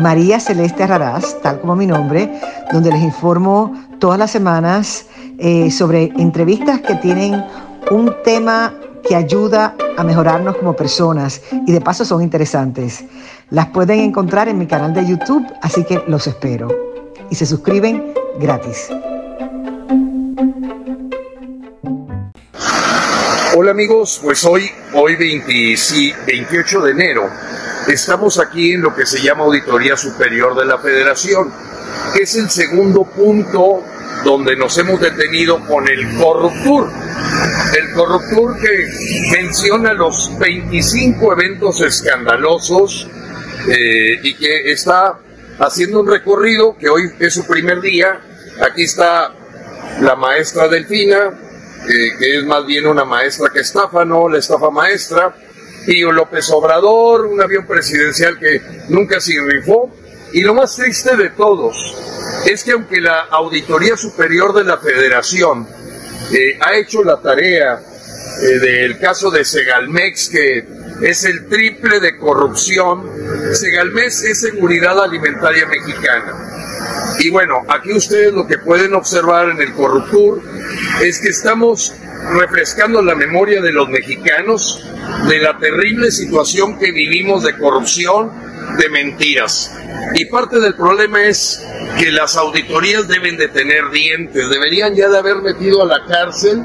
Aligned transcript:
María 0.00 0.40
Celeste 0.40 0.86
Raraz, 0.86 1.40
tal 1.42 1.60
como 1.60 1.76
mi 1.76 1.86
nombre, 1.86 2.30
donde 2.72 2.90
les 2.90 3.02
informo 3.02 3.74
todas 3.98 4.18
las 4.18 4.30
semanas 4.30 5.06
eh, 5.38 5.70
sobre 5.70 6.04
entrevistas 6.16 6.80
que 6.80 6.94
tienen 6.96 7.44
un 7.90 8.14
tema 8.24 8.74
que 9.06 9.16
ayuda 9.16 9.74
a 9.96 10.04
mejorarnos 10.04 10.56
como 10.56 10.74
personas 10.74 11.42
y 11.66 11.72
de 11.72 11.80
paso 11.80 12.04
son 12.04 12.22
interesantes. 12.22 13.04
Las 13.50 13.66
pueden 13.66 14.00
encontrar 14.00 14.48
en 14.48 14.58
mi 14.58 14.66
canal 14.66 14.94
de 14.94 15.06
YouTube, 15.06 15.46
así 15.60 15.84
que 15.84 16.02
los 16.06 16.26
espero. 16.26 16.68
Y 17.30 17.34
se 17.34 17.44
suscriben 17.44 18.14
gratis. 18.40 18.88
Hola 23.54 23.72
amigos, 23.72 24.18
pues 24.24 24.44
hoy, 24.44 24.70
hoy 24.94 25.14
28 25.16 26.80
de 26.80 26.90
enero, 26.90 27.28
estamos 27.88 28.38
aquí 28.38 28.72
en 28.72 28.82
lo 28.82 28.94
que 28.94 29.06
se 29.06 29.20
llama 29.20 29.44
Auditoría 29.44 29.96
Superior 29.96 30.56
de 30.56 30.64
la 30.64 30.78
Federación, 30.78 31.52
que 32.14 32.22
es 32.22 32.34
el 32.36 32.50
segundo 32.50 33.04
punto 33.04 33.82
donde 34.24 34.56
nos 34.56 34.76
hemos 34.78 35.00
detenido 35.00 35.58
con 35.66 35.88
el 35.88 36.16
Corruptur. 36.16 36.90
El 37.76 37.92
Corruptur 37.92 38.58
que 38.60 38.86
menciona 39.32 39.92
los 39.94 40.38
25 40.38 41.32
eventos 41.32 41.80
escandalosos 41.80 43.08
eh, 43.68 44.20
y 44.22 44.34
que 44.34 44.72
está 44.72 45.18
haciendo 45.58 46.00
un 46.00 46.08
recorrido 46.08 46.76
que 46.76 46.88
hoy 46.88 47.10
es 47.18 47.34
su 47.34 47.46
primer 47.46 47.80
día. 47.80 48.20
Aquí 48.60 48.84
está 48.84 49.32
la 50.00 50.14
maestra 50.14 50.68
Delfina, 50.68 51.32
que 51.86 52.38
es 52.38 52.44
más 52.44 52.64
bien 52.64 52.86
una 52.86 53.04
maestra 53.04 53.50
que 53.52 53.60
estafa, 53.60 54.04
no 54.04 54.28
la 54.28 54.38
estafa 54.38 54.70
maestra, 54.70 55.34
y 55.86 56.00
López 56.02 56.50
Obrador, 56.50 57.26
un 57.26 57.40
avión 57.40 57.66
presidencial 57.66 58.38
que 58.38 58.60
nunca 58.88 59.20
se 59.20 59.32
rifó, 59.46 59.90
y 60.32 60.40
lo 60.42 60.54
más 60.54 60.76
triste 60.76 61.16
de 61.16 61.30
todos 61.30 61.76
es 62.46 62.64
que 62.64 62.72
aunque 62.72 63.00
la 63.00 63.26
Auditoría 63.30 63.96
Superior 63.96 64.54
de 64.54 64.64
la 64.64 64.78
Federación 64.78 65.66
eh, 66.32 66.58
ha 66.60 66.76
hecho 66.76 67.04
la 67.04 67.20
tarea 67.20 67.80
eh, 68.40 68.58
del 68.58 68.98
caso 68.98 69.30
de 69.30 69.44
Segalmex, 69.44 70.28
que 70.30 70.64
es 71.02 71.24
el 71.24 71.48
triple 71.48 72.00
de 72.00 72.16
corrupción, 72.16 73.10
Segalmex 73.52 74.24
es 74.24 74.40
seguridad 74.40 75.02
alimentaria 75.02 75.66
mexicana. 75.66 76.52
Y 77.18 77.30
bueno, 77.30 77.62
aquí 77.68 77.92
ustedes 77.92 78.32
lo 78.32 78.46
que 78.46 78.58
pueden 78.58 78.94
observar 78.94 79.50
en 79.50 79.60
el 79.60 79.72
Corruptur 79.74 80.40
es 81.02 81.20
que 81.20 81.28
estamos 81.28 81.92
refrescando 82.30 83.02
la 83.02 83.14
memoria 83.14 83.60
de 83.60 83.72
los 83.72 83.88
mexicanos 83.88 84.84
de 85.28 85.38
la 85.38 85.58
terrible 85.58 86.10
situación 86.10 86.78
que 86.78 86.92
vivimos 86.92 87.42
de 87.42 87.56
corrupción, 87.56 88.30
de 88.78 88.88
mentiras. 88.88 89.76
Y 90.14 90.26
parte 90.26 90.60
del 90.60 90.74
problema 90.74 91.22
es 91.24 91.66
que 91.98 92.10
las 92.10 92.36
auditorías 92.36 93.08
deben 93.08 93.36
de 93.36 93.48
tener 93.48 93.90
dientes, 93.90 94.48
deberían 94.48 94.94
ya 94.94 95.08
de 95.08 95.18
haber 95.18 95.36
metido 95.36 95.82
a 95.82 95.86
la 95.86 96.04
cárcel 96.06 96.62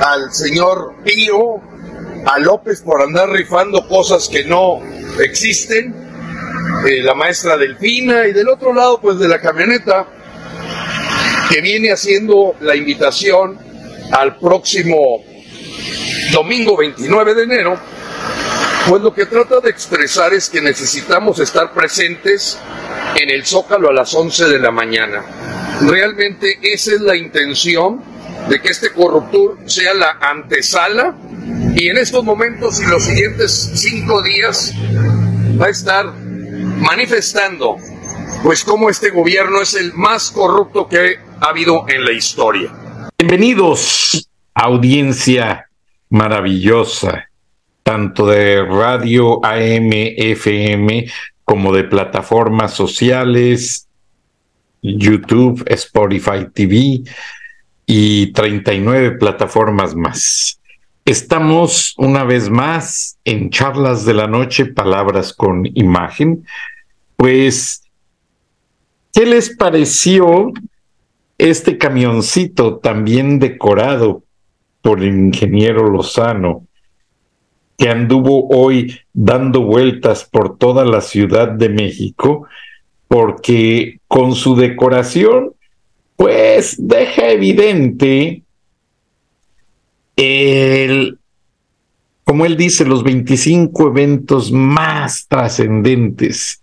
al 0.00 0.32
señor 0.32 0.94
Pío, 1.04 1.60
a 2.26 2.38
López 2.38 2.80
por 2.82 3.02
andar 3.02 3.30
rifando 3.30 3.86
cosas 3.88 4.28
que 4.28 4.44
no 4.44 4.80
existen, 5.20 5.94
eh, 6.86 7.02
la 7.02 7.14
maestra 7.14 7.56
Delfina 7.56 8.26
y 8.26 8.32
del 8.32 8.48
otro 8.48 8.72
lado 8.72 9.00
pues 9.00 9.18
de 9.18 9.28
la 9.28 9.40
camioneta 9.40 10.06
que 11.50 11.60
viene 11.60 11.92
haciendo 11.92 12.54
la 12.60 12.74
invitación 12.74 13.58
al 14.14 14.36
próximo 14.36 15.24
domingo 16.32 16.76
29 16.76 17.34
de 17.34 17.42
enero, 17.42 17.80
pues 18.88 19.02
lo 19.02 19.12
que 19.12 19.26
trata 19.26 19.60
de 19.60 19.70
expresar 19.70 20.32
es 20.32 20.48
que 20.48 20.60
necesitamos 20.60 21.40
estar 21.40 21.72
presentes 21.72 22.58
en 23.16 23.30
el 23.30 23.44
Zócalo 23.44 23.90
a 23.90 23.92
las 23.92 24.14
11 24.14 24.46
de 24.46 24.58
la 24.60 24.70
mañana. 24.70 25.24
Realmente 25.82 26.58
esa 26.62 26.92
es 26.92 27.00
la 27.00 27.16
intención 27.16 28.02
de 28.48 28.60
que 28.60 28.68
este 28.68 28.92
corruptor 28.92 29.58
sea 29.66 29.94
la 29.94 30.18
antesala 30.20 31.16
y 31.74 31.88
en 31.88 31.98
estos 31.98 32.22
momentos 32.22 32.80
y 32.80 32.86
los 32.86 33.02
siguientes 33.02 33.72
cinco 33.74 34.22
días 34.22 34.72
va 35.60 35.66
a 35.66 35.70
estar 35.70 36.12
manifestando 36.14 37.76
pues 38.44 38.62
cómo 38.62 38.90
este 38.90 39.10
gobierno 39.10 39.60
es 39.60 39.74
el 39.74 39.92
más 39.94 40.30
corrupto 40.30 40.86
que 40.86 41.18
ha 41.40 41.46
habido 41.46 41.86
en 41.88 42.04
la 42.04 42.12
historia. 42.12 42.83
Bienvenidos, 43.16 44.28
audiencia 44.54 45.70
maravillosa, 46.10 47.30
tanto 47.82 48.26
de 48.26 48.64
radio 48.64 49.44
AM, 49.44 49.90
FM, 49.92 51.06
como 51.44 51.72
de 51.72 51.84
plataformas 51.84 52.74
sociales, 52.74 53.88
YouTube, 54.82 55.64
Spotify 55.68 56.46
TV 56.52 57.02
y 57.86 58.32
39 58.32 59.12
plataformas 59.12 59.94
más. 59.94 60.60
Estamos 61.04 61.94
una 61.96 62.24
vez 62.24 62.50
más 62.50 63.16
en 63.24 63.50
charlas 63.50 64.04
de 64.04 64.14
la 64.14 64.26
noche, 64.26 64.66
palabras 64.66 65.32
con 65.32 65.64
imagen. 65.74 66.44
Pues 67.16 67.84
¿Qué 69.14 69.24
les 69.24 69.54
pareció 69.56 70.52
este 71.38 71.78
camioncito 71.78 72.78
también 72.78 73.38
decorado 73.38 74.22
por 74.82 75.02
el 75.02 75.08
ingeniero 75.08 75.88
Lozano, 75.88 76.66
que 77.76 77.88
anduvo 77.88 78.48
hoy 78.48 79.00
dando 79.12 79.62
vueltas 79.62 80.24
por 80.24 80.58
toda 80.58 80.84
la 80.84 81.00
Ciudad 81.00 81.48
de 81.48 81.68
México, 81.68 82.46
porque 83.08 84.00
con 84.06 84.34
su 84.34 84.54
decoración, 84.56 85.54
pues 86.16 86.76
deja 86.78 87.30
evidente 87.30 88.42
el, 90.16 91.18
como 92.24 92.46
él 92.46 92.56
dice, 92.56 92.84
los 92.84 93.02
25 93.02 93.88
eventos 93.88 94.52
más 94.52 95.26
trascendentes 95.28 96.62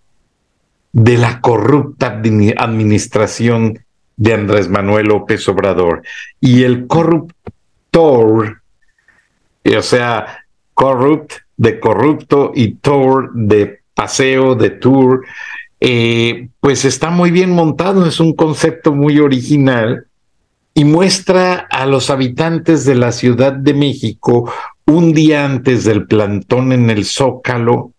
de 0.94 1.18
la 1.18 1.42
corrupta 1.42 2.08
administración 2.58 3.84
de 4.18 4.34
Andrés 4.34 4.70
Manuel 4.70 5.08
López 5.08 5.48
Obrador. 5.50 6.04
Y 6.40 6.64
el 6.64 6.88
corruptor, 6.88 8.62
eh, 9.64 9.78
o 9.78 9.82
sea, 9.82 10.46
corrupt 10.74 11.34
de 11.58 11.80
corrupto 11.80 12.52
y 12.56 12.76
tour 12.76 13.32
de 13.34 13.82
paseo, 13.94 14.56
de 14.56 14.72
tour, 14.72 15.26
eh, 15.80 16.50
pues 16.60 16.86
está 16.86 17.10
muy 17.10 17.32
bien 17.32 17.52
montado, 17.52 18.06
es 18.06 18.20
un 18.20 18.34
concepto 18.36 18.94
muy 18.94 19.20
original 19.20 20.06
y 20.74 20.86
muestra 20.86 21.68
a 21.70 21.86
los 21.86 22.10
habitantes 22.10 22.86
de 22.86 22.96
la 22.96 23.12
Ciudad 23.12 23.54
de 23.54 23.74
México 23.74 24.52
un 24.86 25.14
día 25.14 25.46
antes 25.46 25.84
del 25.84 26.08
plantón 26.08 26.72
en 26.72 26.90
el 26.90 27.06
Zócalo, 27.06 27.92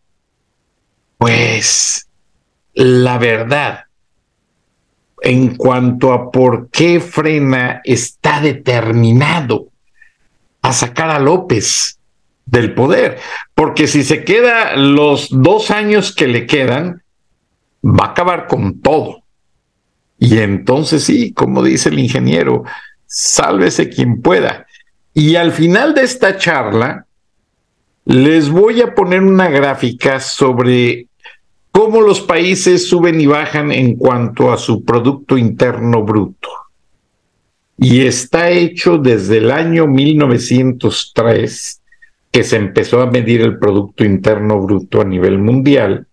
pues 1.19 2.09
la 2.75 3.19
verdad 3.19 3.84
en 5.22 5.57
cuanto 5.57 6.13
a 6.13 6.30
por 6.30 6.69
qué 6.71 7.01
Frena 7.01 7.80
está 7.84 8.41
determinado 8.41 9.69
a 10.63 10.72
sacar 10.72 11.10
a 11.10 11.19
López 11.19 11.98
del 12.45 12.74
poder, 12.74 13.19
porque 13.54 13.86
si 13.86 14.03
se 14.03 14.24
queda 14.24 14.77
los 14.77 15.28
dos 15.30 15.71
años 15.71 16.15
que 16.15 16.27
le 16.27 16.47
quedan, 16.47 17.03
va 17.84 18.07
a 18.07 18.10
acabar 18.10 18.47
con 18.47 18.80
todo. 18.80 19.22
Y 20.19 20.39
entonces 20.39 21.04
sí, 21.04 21.33
como 21.33 21.63
dice 21.63 21.89
el 21.89 21.98
ingeniero, 21.98 22.65
sálvese 23.07 23.89
quien 23.89 24.22
pueda. 24.22 24.66
Y 25.15 25.36
al 25.36 25.53
final 25.53 25.95
de 25.95 26.03
esta 26.03 26.36
charla, 26.36 27.07
les 28.04 28.51
voy 28.51 28.80
a 28.80 28.95
poner 28.95 29.22
una 29.22 29.48
gráfica 29.48 30.21
sobre 30.21 31.07
cómo 31.72 32.03
los 32.03 32.21
países 32.21 32.89
suben 32.89 33.21
y 33.21 33.27
bajan 33.27 33.72
en 33.72 33.97
cuanto 33.97 34.53
a 34.53 34.59
su 34.59 34.84
Producto 34.84 35.36
Interno 35.36 36.04
Bruto. 36.04 36.51
Y 37.78 38.03
está 38.03 38.51
hecho 38.51 38.98
desde 38.98 39.39
el 39.39 39.51
año 39.51 39.89
1903, 39.89 41.80
que 42.30 42.45
se 42.45 42.57
empezó 42.57 43.01
a 43.01 43.10
medir 43.10 43.41
el 43.41 43.59
Producto 43.59 44.04
Interno 44.04 44.60
Bruto 44.60 45.01
a 45.01 45.04
nivel 45.04 45.39
mundial, 45.39 46.07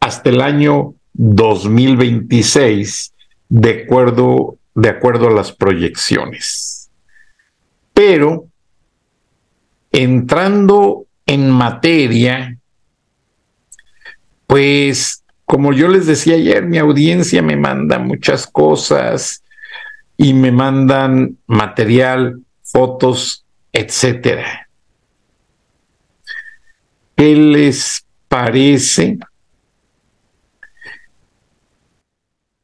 hasta 0.00 0.28
el 0.28 0.40
año 0.40 0.94
2026, 1.14 3.14
de 3.48 3.84
acuerdo, 3.84 4.58
de 4.74 4.88
acuerdo 4.88 5.28
a 5.28 5.32
las 5.32 5.52
proyecciones. 5.52 6.90
Pero 7.94 8.46
entrando 9.92 11.06
en 11.26 11.50
materia, 11.50 12.59
pues 14.50 15.22
como 15.44 15.72
yo 15.72 15.86
les 15.86 16.06
decía 16.06 16.34
ayer, 16.34 16.66
mi 16.66 16.78
audiencia 16.78 17.40
me 17.40 17.56
manda 17.56 18.00
muchas 18.00 18.48
cosas 18.48 19.44
y 20.16 20.34
me 20.34 20.50
mandan 20.50 21.38
material, 21.46 22.42
fotos, 22.64 23.46
etcétera. 23.72 24.68
¿Qué 27.14 27.36
les 27.36 28.04
parece? 28.26 29.20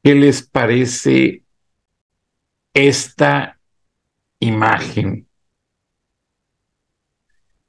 ¿Qué 0.02 0.14
les 0.16 0.42
parece 0.42 1.42
esta 2.74 3.60
imagen? 4.40 5.28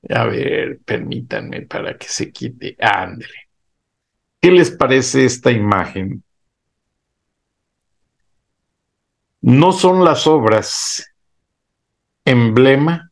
A 0.10 0.26
ver, 0.26 0.80
permítanme 0.84 1.62
para 1.68 1.96
que 1.96 2.08
se 2.08 2.32
quite. 2.32 2.76
Ándele. 2.80 3.47
¿Qué 4.40 4.52
les 4.52 4.72
parece 4.72 5.26
esta 5.26 5.52
imagen? 5.52 6.24
No 9.42 9.72
son 9.72 10.04
las 10.04 10.28
obras 10.28 11.06
emblema 12.26 13.12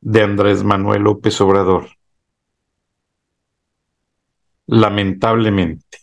de 0.00 0.22
Andrés 0.22 0.64
Manuel 0.64 1.02
López 1.02 1.40
Obrador. 1.40 1.88
Lamentablemente. 4.66 5.98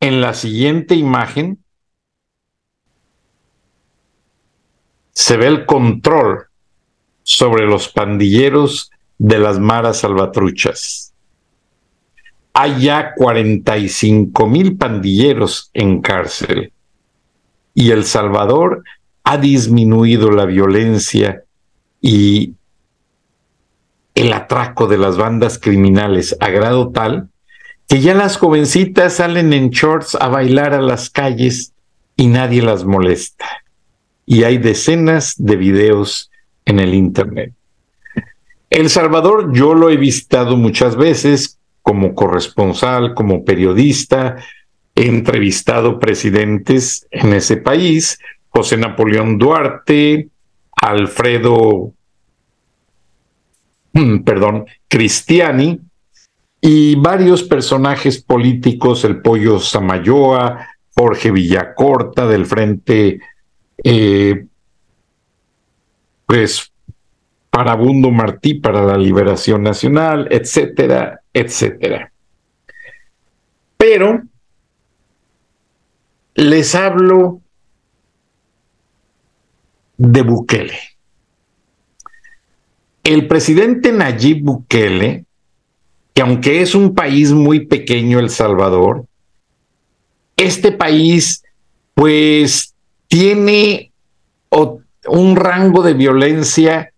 En 0.00 0.20
la 0.20 0.34
siguiente 0.34 0.94
imagen 0.94 1.64
se 5.12 5.36
ve 5.36 5.46
el 5.46 5.66
control 5.66 6.48
sobre 7.22 7.66
los 7.66 7.88
pandilleros 7.88 8.90
de 9.18 9.38
las 9.38 9.58
maras 9.58 9.98
salvatruchas. 9.98 11.14
Hay 12.60 12.80
ya 12.80 13.14
45 13.14 14.48
mil 14.48 14.76
pandilleros 14.76 15.70
en 15.74 16.00
cárcel 16.02 16.72
y 17.72 17.92
El 17.92 18.04
Salvador 18.04 18.82
ha 19.22 19.38
disminuido 19.38 20.32
la 20.32 20.44
violencia 20.44 21.44
y 22.00 22.54
el 24.16 24.32
atraco 24.32 24.88
de 24.88 24.98
las 24.98 25.16
bandas 25.16 25.60
criminales 25.60 26.36
a 26.40 26.48
grado 26.48 26.90
tal 26.90 27.28
que 27.86 28.00
ya 28.00 28.14
las 28.14 28.38
jovencitas 28.38 29.12
salen 29.12 29.52
en 29.52 29.70
shorts 29.70 30.16
a 30.16 30.26
bailar 30.26 30.74
a 30.74 30.82
las 30.82 31.10
calles 31.10 31.74
y 32.16 32.26
nadie 32.26 32.60
las 32.60 32.84
molesta. 32.84 33.46
Y 34.26 34.42
hay 34.42 34.58
decenas 34.58 35.34
de 35.38 35.54
videos 35.54 36.28
en 36.64 36.80
el 36.80 36.92
Internet. 36.92 37.52
El 38.68 38.90
Salvador 38.90 39.52
yo 39.52 39.74
lo 39.74 39.90
he 39.90 39.96
visitado 39.96 40.56
muchas 40.56 40.96
veces 40.96 41.57
como 41.88 42.14
corresponsal, 42.14 43.14
como 43.14 43.46
periodista, 43.46 44.36
he 44.94 45.06
entrevistado 45.06 45.98
presidentes 45.98 47.06
en 47.10 47.32
ese 47.32 47.56
país, 47.56 48.18
José 48.50 48.76
Napoleón 48.76 49.38
Duarte, 49.38 50.28
Alfredo, 50.70 51.94
mm, 53.94 54.18
perdón, 54.18 54.66
Cristiani, 54.86 55.80
y 56.60 56.94
varios 56.96 57.42
personajes 57.44 58.22
políticos, 58.22 59.02
el 59.04 59.22
Pollo 59.22 59.58
Samayoa, 59.58 60.68
Jorge 60.94 61.30
Villacorta 61.30 62.26
del 62.26 62.44
Frente, 62.44 63.18
eh, 63.82 64.44
pues 66.26 66.70
Parabundo 67.48 68.10
Martí 68.10 68.56
para 68.56 68.82
la 68.82 68.98
Liberación 68.98 69.62
Nacional, 69.62 70.28
etcétera, 70.30 71.22
etcétera. 71.40 72.12
Pero 73.76 74.22
les 76.34 76.74
hablo 76.74 77.40
de 79.96 80.22
Bukele. 80.22 80.78
El 83.04 83.26
presidente 83.26 83.92
Nayib 83.92 84.44
Bukele 84.44 85.24
que 86.18 86.22
aunque 86.22 86.62
es 86.62 86.74
un 86.74 86.96
país 86.96 87.30
muy 87.30 87.66
pequeño, 87.66 88.18
El 88.18 88.28
Salvador, 88.28 89.06
este 90.36 90.72
país 90.72 91.44
pues 91.94 92.74
tiene 93.06 93.92
un 95.06 95.36
rango 95.36 95.84
de 95.84 95.94
violencia 95.94 96.92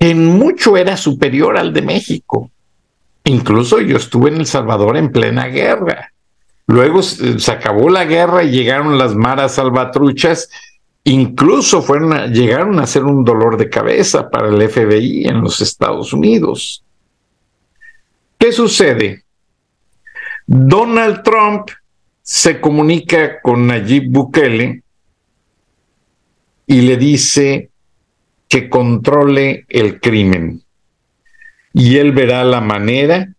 que 0.00 0.10
en 0.10 0.26
mucho 0.26 0.76
era 0.76 0.96
superior 0.96 1.56
al 1.56 1.72
de 1.72 1.82
México. 1.82 2.50
Incluso 3.24 3.80
yo 3.80 3.96
estuve 3.96 4.30
en 4.30 4.36
El 4.36 4.46
Salvador 4.46 4.96
en 4.96 5.10
plena 5.10 5.46
guerra. 5.46 6.12
Luego 6.66 7.02
se 7.02 7.52
acabó 7.52 7.90
la 7.90 8.04
guerra 8.04 8.42
y 8.44 8.50
llegaron 8.50 8.98
las 8.98 9.14
maras 9.14 9.54
salvatruchas. 9.54 10.50
Incluso 11.04 11.82
fueron 11.82 12.32
llegaron 12.32 12.78
a 12.80 12.86
ser 12.86 13.04
un 13.04 13.24
dolor 13.24 13.56
de 13.56 13.68
cabeza 13.68 14.30
para 14.30 14.48
el 14.48 14.68
FBI 14.68 15.26
en 15.26 15.40
los 15.40 15.60
Estados 15.60 16.12
Unidos. 16.12 16.84
¿Qué 18.38 18.52
sucede? 18.52 19.24
Donald 20.46 21.22
Trump 21.22 21.70
se 22.20 22.60
comunica 22.60 23.40
con 23.40 23.66
Nayib 23.66 24.10
Bukele 24.10 24.82
y 26.66 26.80
le 26.82 26.96
dice 26.96 27.70
que 28.48 28.68
controle 28.68 29.66
el 29.68 30.00
crimen. 30.00 30.63
Y 31.74 31.98
él 31.98 32.12
verá 32.12 32.44
la 32.44 32.62
manera 32.62 33.34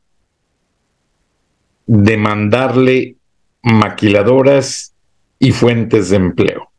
de 1.88 2.18
mandarle 2.18 3.16
maquiladoras 3.64 4.94
y 5.40 5.52
fuentes 5.52 6.10
de 6.10 6.18
empleo. 6.18 6.70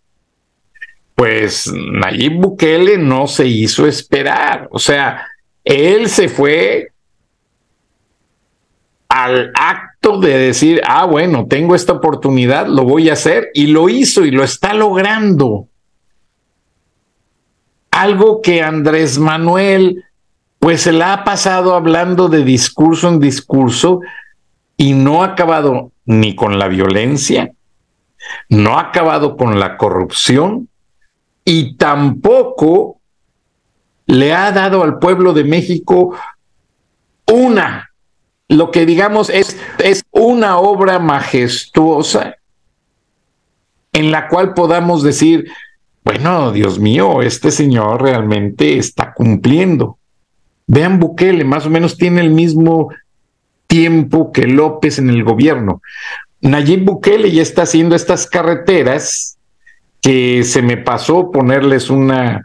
Pues 1.14 1.72
Nayib 1.72 2.40
Bukele 2.40 2.98
no 2.98 3.26
se 3.26 3.46
hizo 3.46 3.86
esperar, 3.86 4.68
o 4.70 4.78
sea, 4.78 5.26
él 5.64 6.08
se 6.08 6.28
fue 6.28 6.92
al 9.08 9.50
acto 9.54 10.18
de 10.20 10.36
decir, 10.36 10.82
ah, 10.86 11.06
bueno, 11.06 11.46
tengo 11.48 11.74
esta 11.74 11.94
oportunidad, 11.94 12.66
lo 12.66 12.84
voy 12.84 13.08
a 13.08 13.14
hacer, 13.14 13.50
y 13.54 13.68
lo 13.68 13.88
hizo 13.88 14.24
y 14.24 14.30
lo 14.30 14.44
está 14.44 14.74
logrando. 14.74 15.68
Algo 17.90 18.42
que 18.42 18.62
Andrés 18.62 19.18
Manuel, 19.18 20.04
pues 20.66 20.82
se 20.82 20.90
la 20.90 21.12
ha 21.12 21.22
pasado 21.22 21.76
hablando 21.76 22.28
de 22.28 22.42
discurso 22.42 23.06
en 23.06 23.20
discurso 23.20 24.00
y 24.76 24.94
no 24.94 25.22
ha 25.22 25.26
acabado 25.26 25.92
ni 26.06 26.34
con 26.34 26.58
la 26.58 26.66
violencia, 26.66 27.52
no 28.48 28.76
ha 28.76 28.88
acabado 28.88 29.36
con 29.36 29.60
la 29.60 29.76
corrupción 29.76 30.68
y 31.44 31.76
tampoco 31.76 32.98
le 34.06 34.34
ha 34.34 34.50
dado 34.50 34.82
al 34.82 34.98
pueblo 34.98 35.34
de 35.34 35.44
México 35.44 36.16
una 37.32 37.92
lo 38.48 38.72
que 38.72 38.86
digamos 38.86 39.30
es, 39.30 39.56
es 39.78 40.02
una 40.10 40.58
obra 40.58 40.98
majestuosa 40.98 42.38
en 43.92 44.10
la 44.10 44.26
cual 44.26 44.52
podamos 44.52 45.04
decir, 45.04 45.48
bueno, 46.02 46.50
Dios 46.50 46.80
mío, 46.80 47.22
este 47.22 47.52
señor 47.52 48.02
realmente 48.02 48.78
está 48.78 49.14
cumpliendo. 49.14 50.00
Vean 50.66 50.98
Bukele, 50.98 51.44
más 51.44 51.66
o 51.66 51.70
menos 51.70 51.96
tiene 51.96 52.20
el 52.20 52.30
mismo 52.30 52.88
tiempo 53.66 54.32
que 54.32 54.46
López 54.46 54.98
en 54.98 55.10
el 55.10 55.24
gobierno. 55.24 55.82
Nayib 56.40 56.84
Bukele 56.84 57.30
ya 57.30 57.42
está 57.42 57.62
haciendo 57.62 57.96
estas 57.96 58.26
carreteras 58.26 59.38
que 60.00 60.44
se 60.44 60.62
me 60.62 60.76
pasó 60.76 61.32
ponerles 61.32 61.90
una, 61.90 62.44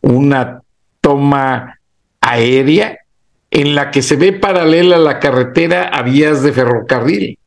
una 0.00 0.62
toma 1.00 1.78
aérea 2.20 2.98
en 3.50 3.74
la 3.74 3.90
que 3.90 4.02
se 4.02 4.16
ve 4.16 4.32
paralela 4.32 4.98
la 4.98 5.18
carretera 5.18 5.84
a 5.88 6.02
vías 6.02 6.42
de 6.42 6.52
ferrocarril. 6.52 7.38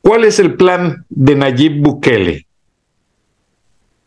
¿Cuál 0.00 0.24
es 0.24 0.38
el 0.38 0.54
plan 0.54 1.04
de 1.08 1.36
Nayib 1.36 1.82
Bukele? 1.82 2.47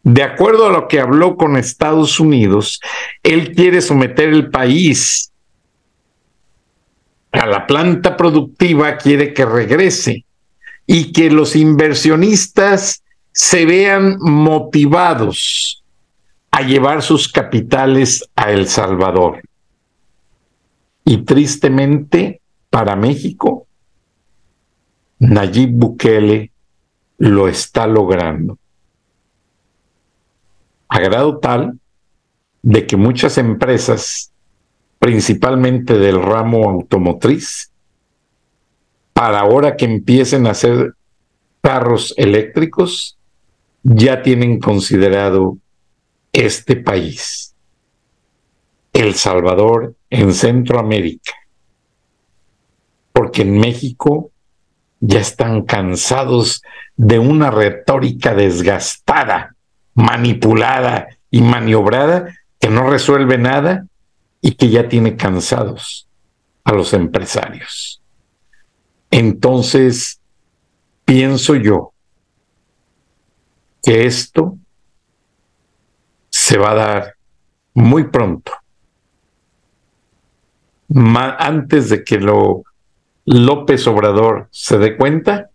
De 0.04 0.24
acuerdo 0.24 0.66
a 0.66 0.72
lo 0.72 0.88
que 0.88 1.00
habló 1.00 1.38
con 1.38 1.58
Estados 1.58 2.20
Unidos, 2.20 2.80
él 3.22 3.54
quiere 3.54 3.82
someter 3.82 4.30
el 4.30 4.50
país 4.50 5.32
a 7.32 7.46
la 7.46 7.68
planta 7.68 8.18
productiva, 8.18 8.98
quiere 8.98 9.34
que 9.34 9.46
regrese 9.46 10.26
y 10.88 11.12
que 11.12 11.30
los 11.30 11.56
inversionistas 11.56 13.04
se 13.32 13.66
vean 13.66 14.18
motivados 14.20 15.84
a 16.50 16.62
llevar 16.64 17.02
sus 17.02 17.32
capitales 17.32 18.28
a 18.36 18.52
El 18.52 18.68
Salvador. 18.68 19.42
Y 21.06 21.24
tristemente 21.24 22.42
para 22.70 22.96
México, 22.96 23.68
Nayib 25.20 25.70
Bukele 25.72 26.52
lo 27.20 27.48
está 27.48 27.88
logrando. 27.88 28.58
A 30.94 31.00
grado 31.00 31.40
tal 31.40 31.80
de 32.62 32.86
que 32.86 32.98
muchas 32.98 33.38
empresas, 33.38 34.34
principalmente 35.00 35.98
del 35.98 36.22
ramo 36.22 36.70
automotriz, 36.70 37.72
para 39.14 39.40
ahora 39.40 39.78
que 39.78 39.86
empiecen 39.86 40.48
a 40.48 40.52
hacer 40.52 40.96
carros 41.62 42.14
eléctricos, 42.18 43.18
ya 43.84 44.22
tienen 44.22 44.60
considerado 44.60 45.58
este 46.34 46.76
país, 46.76 47.56
El 48.92 49.16
Salvador, 49.16 49.96
en 50.10 50.34
Centroamérica. 50.34 51.32
Porque 53.14 53.44
en 53.44 53.58
México 53.58 54.30
ya 55.00 55.22
están 55.22 55.62
cansados 55.62 56.62
de 56.98 57.18
una 57.18 57.50
retórica 57.50 58.36
desgastada, 58.36 59.56
manipulada 59.94 61.08
y 61.30 61.42
maniobrada 61.42 62.36
que 62.60 62.70
no 62.70 62.90
resuelve 62.90 63.38
nada 63.38 63.86
y 64.42 64.54
que 64.56 64.70
ya 64.70 64.88
tiene 64.88 65.16
cansados 65.16 66.08
a 66.64 66.74
los 66.74 66.94
empresarios. 66.94 68.02
Entonces, 69.10 70.20
pienso 71.06 71.56
yo 71.56 71.94
que 73.84 74.06
esto 74.06 74.58
se 76.30 76.58
va 76.58 76.72
a 76.72 76.76
dar 76.76 77.16
muy 77.74 78.06
pronto, 78.06 78.52
antes 80.94 81.90
de 81.90 82.04
que 82.04 82.20
lo 82.20 82.64
López 83.26 83.88
Obrador 83.88 84.50
se 84.52 84.78
dé 84.78 84.98
cuenta, 84.98 85.50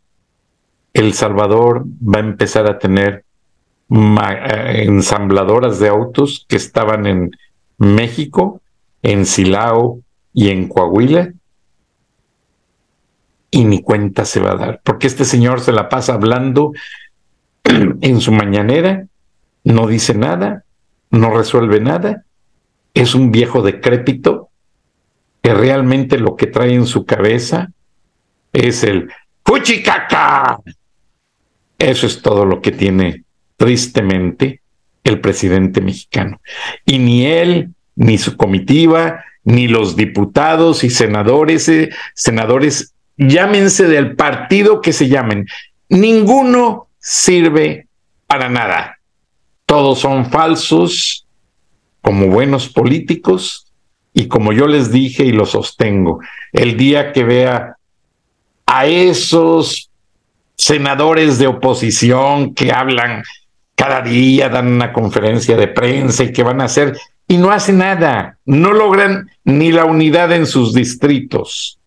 El 0.95 1.13
Salvador 1.13 1.85
va 1.85 2.21
a 2.21 2.25
empezar 2.25 2.67
a 2.67 2.79
tener 2.79 3.26
ensambladoras 3.89 5.79
de 5.79 5.89
autos 5.89 6.45
que 6.49 6.57
estaban 6.57 7.07
en 7.07 7.31
México, 7.79 8.61
en 9.03 9.27
Silao 9.27 10.01
y 10.33 10.51
en 10.51 10.69
Coahuila, 10.69 11.33
y 13.51 13.65
ni 13.65 13.83
cuenta 13.83 14.25
se 14.25 14.41
va 14.41 14.53
a 14.53 14.57
dar, 14.57 14.81
porque 14.83 15.07
este 15.07 15.25
señor 15.25 15.61
se 15.61 15.73
la 15.73 15.89
pasa 15.89 16.15
hablando 16.15 16.73
en 17.65 18.21
su 18.21 18.33
mañanera, 18.33 19.07
no 19.65 19.87
dice 19.87 20.15
nada, 20.15 20.65
no 21.11 21.37
resuelve 21.37 21.81
nada, 21.81 22.25
es 22.93 23.15
un 23.15 23.31
viejo 23.31 23.63
decrépito 23.63 24.51
que 25.43 25.55
realmente 25.55 26.19
lo 26.19 26.35
que 26.35 26.49
trae 26.49 26.75
en 26.75 26.87
su 26.87 27.05
cabeza 27.05 27.71
es 28.53 28.83
el 28.83 29.11
¡Fuchicaca! 29.45 30.59
Eso 31.79 32.07
es 32.07 32.21
todo 32.21 32.45
lo 32.45 32.61
que 32.61 32.73
tiene 32.73 33.26
tristemente 33.57 34.61
el 35.05 35.21
presidente 35.21 35.81
mexicano. 35.81 36.41
Y 36.85 36.99
ni 36.99 37.27
él, 37.27 37.71
ni 37.95 38.19
su 38.19 38.37
comitiva, 38.37 39.25
ni 39.45 39.69
los 39.69 39.97
diputados 39.97 40.85
y 40.85 40.91
senadores, 40.91 41.69
eh, 41.69 41.91
senadores, 42.15 42.93
llámense 43.17 43.87
del 43.87 44.17
partido 44.17 44.81
que 44.81 44.93
se 44.93 45.09
llamen, 45.09 45.47
ninguno 45.89 46.89
sirve 46.99 47.87
para 48.27 48.49
nada. 48.49 48.99
Todos 49.65 50.01
son 50.01 50.31
falsos 50.31 51.27
como 52.03 52.27
buenos 52.27 52.69
políticos 52.69 53.73
y 54.13 54.29
como 54.29 54.53
yo 54.53 54.67
les 54.67 54.91
dije 54.91 55.25
y 55.25 55.33
lo 55.33 55.47
sostengo, 55.47 56.21
el 56.53 56.77
día 56.77 57.13
que 57.13 57.25
vea 57.25 57.77
a 58.67 58.87
esos 58.87 59.91
senadores 60.57 61.39
de 61.39 61.47
oposición 61.47 62.55
que 62.55 62.73
hablan 62.73 63.23
cada 63.77 64.01
día, 64.01 64.49
dan 64.49 64.67
una 64.67 64.93
conferencia 64.93 65.57
de 65.57 65.69
prensa 65.69 66.25
y 66.25 66.33
que 66.33 66.43
van 66.43 66.61
a 66.61 66.65
hacer, 66.65 66.99
y 67.29 67.37
no 67.37 67.51
hacen 67.51 67.79
nada, 67.79 68.39
no 68.45 68.73
logran 68.73 69.31
ni 69.45 69.71
la 69.71 69.85
unidad 69.85 70.33
en 70.33 70.47
sus 70.47 70.73
distritos. 70.75 71.79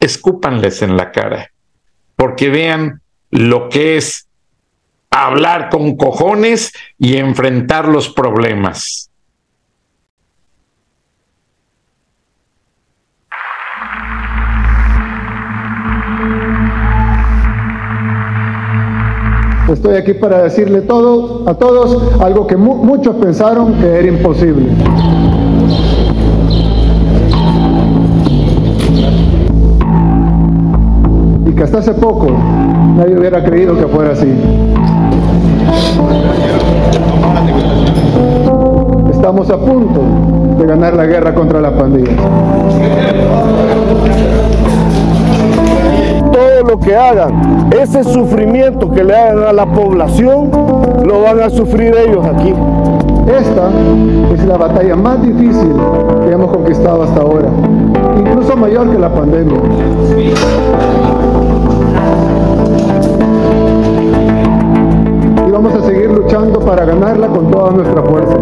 Escúpanles 0.00 0.82
en 0.82 0.96
la 0.96 1.12
cara, 1.12 1.52
porque 2.16 2.48
vean 2.48 3.02
lo 3.30 3.68
que 3.68 3.96
es 3.96 4.26
hablar 5.10 5.68
con 5.68 5.96
cojones 5.96 6.72
y 6.98 7.16
enfrentar 7.16 7.88
los 7.88 8.08
problemas. 8.08 9.05
Estoy 19.68 19.96
aquí 19.96 20.14
para 20.14 20.44
decirle 20.44 20.82
todo 20.82 21.42
a 21.44 21.54
todos 21.54 22.20
algo 22.20 22.46
que 22.46 22.56
muchos 22.56 23.16
pensaron 23.16 23.74
que 23.74 23.98
era 23.98 24.06
imposible. 24.06 24.68
Y 31.46 31.50
que 31.52 31.62
hasta 31.64 31.78
hace 31.78 31.94
poco 31.94 32.28
nadie 32.96 33.18
hubiera 33.18 33.42
creído 33.42 33.76
que 33.76 33.88
fuera 33.88 34.12
así. 34.12 34.32
Estamos 39.10 39.50
a 39.50 39.58
punto 39.58 40.00
de 40.58 40.66
ganar 40.66 40.94
la 40.94 41.06
guerra 41.06 41.34
contra 41.34 41.60
las 41.60 41.72
lo 46.62 46.78
que 46.78 46.96
hagan, 46.96 47.68
ese 47.72 48.04
sufrimiento 48.04 48.90
que 48.90 49.04
le 49.04 49.14
hagan 49.14 49.44
a 49.44 49.52
la 49.52 49.66
población, 49.66 50.50
lo 51.04 51.22
van 51.22 51.40
a 51.40 51.50
sufrir 51.50 51.94
ellos 51.96 52.24
aquí. 52.26 52.54
Esta 53.26 53.70
es 54.32 54.44
la 54.46 54.56
batalla 54.56 54.96
más 54.96 55.20
difícil 55.22 55.74
que 56.24 56.32
hemos 56.32 56.50
conquistado 56.50 57.02
hasta 57.02 57.20
ahora, 57.20 57.48
incluso 58.18 58.56
mayor 58.56 58.90
que 58.90 58.98
la 58.98 59.12
pandemia. 59.12 59.58
Y 65.46 65.50
vamos 65.50 65.74
a 65.74 65.82
seguir 65.82 66.10
luchando 66.10 66.60
para 66.60 66.84
ganarla 66.84 67.26
con 67.28 67.50
toda 67.50 67.70
nuestra 67.72 68.02
fuerza. 68.02 68.36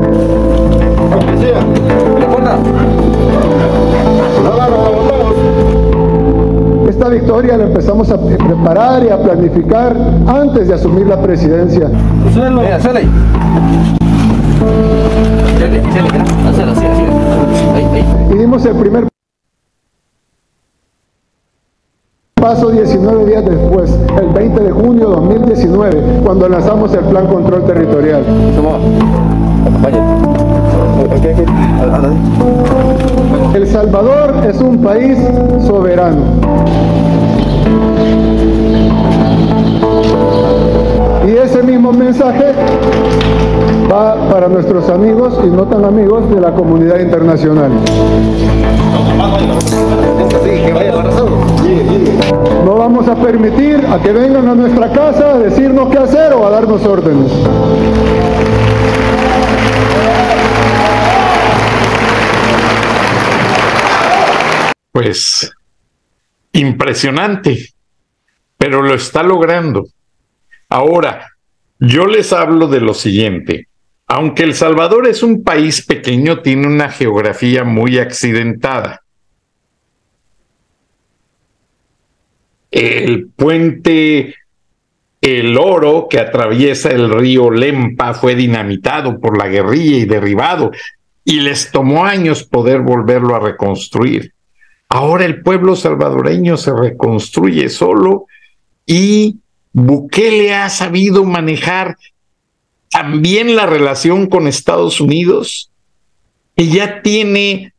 Esta 6.89 7.09
victoria 7.09 7.57
la 7.57 7.65
empezamos 7.65 8.11
a 8.11 8.19
preparar 8.19 9.05
y 9.05 9.09
a 9.09 9.19
planificar 9.19 9.97
antes 10.27 10.69
de 10.69 10.75
asumir 10.75 11.07
la 11.07 11.21
presidencia. 11.21 11.89
Y 18.31 18.39
dimos 18.39 18.67
el 18.67 18.77
primer 18.77 19.09
paso 22.35 22.71
19 22.71 23.25
días 23.25 23.45
después, 23.45 23.99
el 24.21 24.29
20 24.29 24.61
de 24.61 24.71
junio 24.71 25.09
de 25.09 25.17
2019, 25.17 26.21
cuando 26.25 26.49
lanzamos 26.49 26.93
el 26.93 27.05
Plan 27.05 27.27
Control 27.27 27.65
Territorial. 27.65 28.23
El 33.55 33.69
Salvador 33.69 34.45
es 34.49 34.61
un 34.61 34.83
país 34.83 35.17
soberano. 35.65 36.23
Y 41.25 41.37
ese 41.37 41.63
mismo 41.63 41.93
mensaje 41.93 42.53
va 43.91 44.29
para 44.29 44.49
nuestros 44.49 44.89
amigos 44.91 45.39
y 45.45 45.47
no 45.47 45.63
tan 45.69 45.85
amigos 45.85 46.29
de 46.35 46.41
la 46.41 46.51
comunidad 46.51 46.99
internacional. 46.99 47.71
No 52.65 52.75
vamos 52.75 53.07
a 53.07 53.15
permitir 53.15 53.87
a 53.89 54.03
que 54.03 54.11
vengan 54.11 54.49
a 54.49 54.55
nuestra 54.57 54.91
casa 54.91 55.35
a 55.35 55.39
decirnos 55.39 55.91
qué 55.91 55.99
hacer 55.99 56.33
o 56.33 56.45
a 56.45 56.51
darnos 56.51 56.85
órdenes. 56.85 57.31
Pues 64.95 65.53
impresionante, 66.53 67.71
pero 68.57 68.81
lo 68.81 68.95
está 68.95 69.25
logrando. 69.25 69.89
Ahora, 70.69 71.33
yo 71.81 72.07
les 72.07 72.33
hablo 72.33 72.69
de 72.69 72.81
lo 72.81 72.95
siguiente. 72.95 73.67
Aunque 74.07 74.45
El 74.45 74.55
Salvador 74.55 75.09
es 75.09 75.25
un 75.25 75.43
país 75.43 75.85
pequeño, 75.85 76.43
tiene 76.43 76.69
una 76.69 76.91
geografía 76.91 77.65
muy 77.65 77.99
accidentada. 77.99 79.03
El 82.71 83.31
puente 83.31 84.37
El 85.21 85.59
Oro, 85.59 86.07
que 86.09 86.21
atraviesa 86.21 86.91
el 86.91 87.11
río 87.11 87.51
Lempa, 87.51 88.15
fue 88.15 88.37
dinamitado 88.37 89.19
por 89.19 89.37
la 89.37 89.49
guerrilla 89.49 89.97
y 89.97 90.05
derribado, 90.05 90.71
y 91.25 91.41
les 91.41 91.73
tomó 91.73 92.05
años 92.05 92.45
poder 92.45 92.83
volverlo 92.83 93.35
a 93.35 93.41
reconstruir. 93.41 94.34
Ahora 94.89 95.25
el 95.25 95.43
pueblo 95.43 95.77
salvadoreño 95.77 96.57
se 96.57 96.73
reconstruye 96.73 97.69
solo 97.69 98.27
y 98.87 99.39
Bukele 99.73 100.55
ha 100.55 100.71
sabido 100.71 101.25
manejar 101.25 101.97
también 102.91 103.57
la 103.57 103.67
relación 103.67 104.29
con 104.29 104.47
Estados 104.47 105.01
Unidos, 105.01 105.73
y 106.57 106.69
ya 106.69 107.03
tiene, 107.03 107.75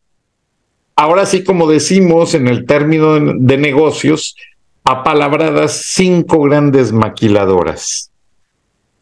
ahora 0.95 1.25
sí 1.25 1.45
como 1.45 1.69
decimos 1.69 2.33
en 2.33 2.50
el 2.50 2.65
término 2.65 3.13
de, 3.13 3.57
negocios, 3.57 4.35
apalabradas 4.83 5.83
cinco 5.85 6.41
grandes 6.41 6.91
maquiladoras. 6.91 8.12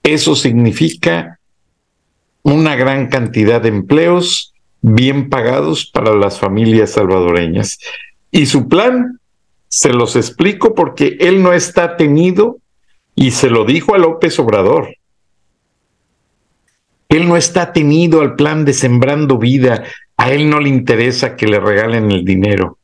Eso 0.04 0.36
significa 0.36 1.40
una 2.44 2.76
gran 2.76 3.08
cantidad 3.08 3.62
de 3.62 3.70
empleos 3.70 4.53
bien 4.84 5.30
pagados 5.30 5.90
para 5.92 6.14
las 6.14 6.40
familias 6.40 6.92
salvadoreñas. 6.92 7.80
Y 8.30 8.46
su 8.46 8.68
plan, 8.68 9.20
se 9.70 9.92
los 9.92 10.16
explico 10.16 10.76
porque 10.76 11.18
él 11.20 11.42
no 11.42 11.52
está 11.52 11.98
tenido 11.98 12.60
y 13.16 13.32
se 13.32 13.50
lo 13.50 13.66
dijo 13.66 13.96
a 13.96 13.98
López 13.98 14.38
Obrador. 14.38 14.98
Él 17.10 17.28
no 17.28 17.38
está 17.38 17.74
tenido 17.74 18.22
al 18.22 18.36
plan 18.36 18.66
de 18.66 18.74
sembrando 18.74 19.40
vida. 19.40 19.84
A 20.18 20.32
él 20.32 20.50
no 20.50 20.60
le 20.60 20.70
interesa 20.70 21.36
que 21.36 21.48
le 21.48 21.60
regalen 21.60 22.12
el 22.12 22.24
dinero. 22.24 22.78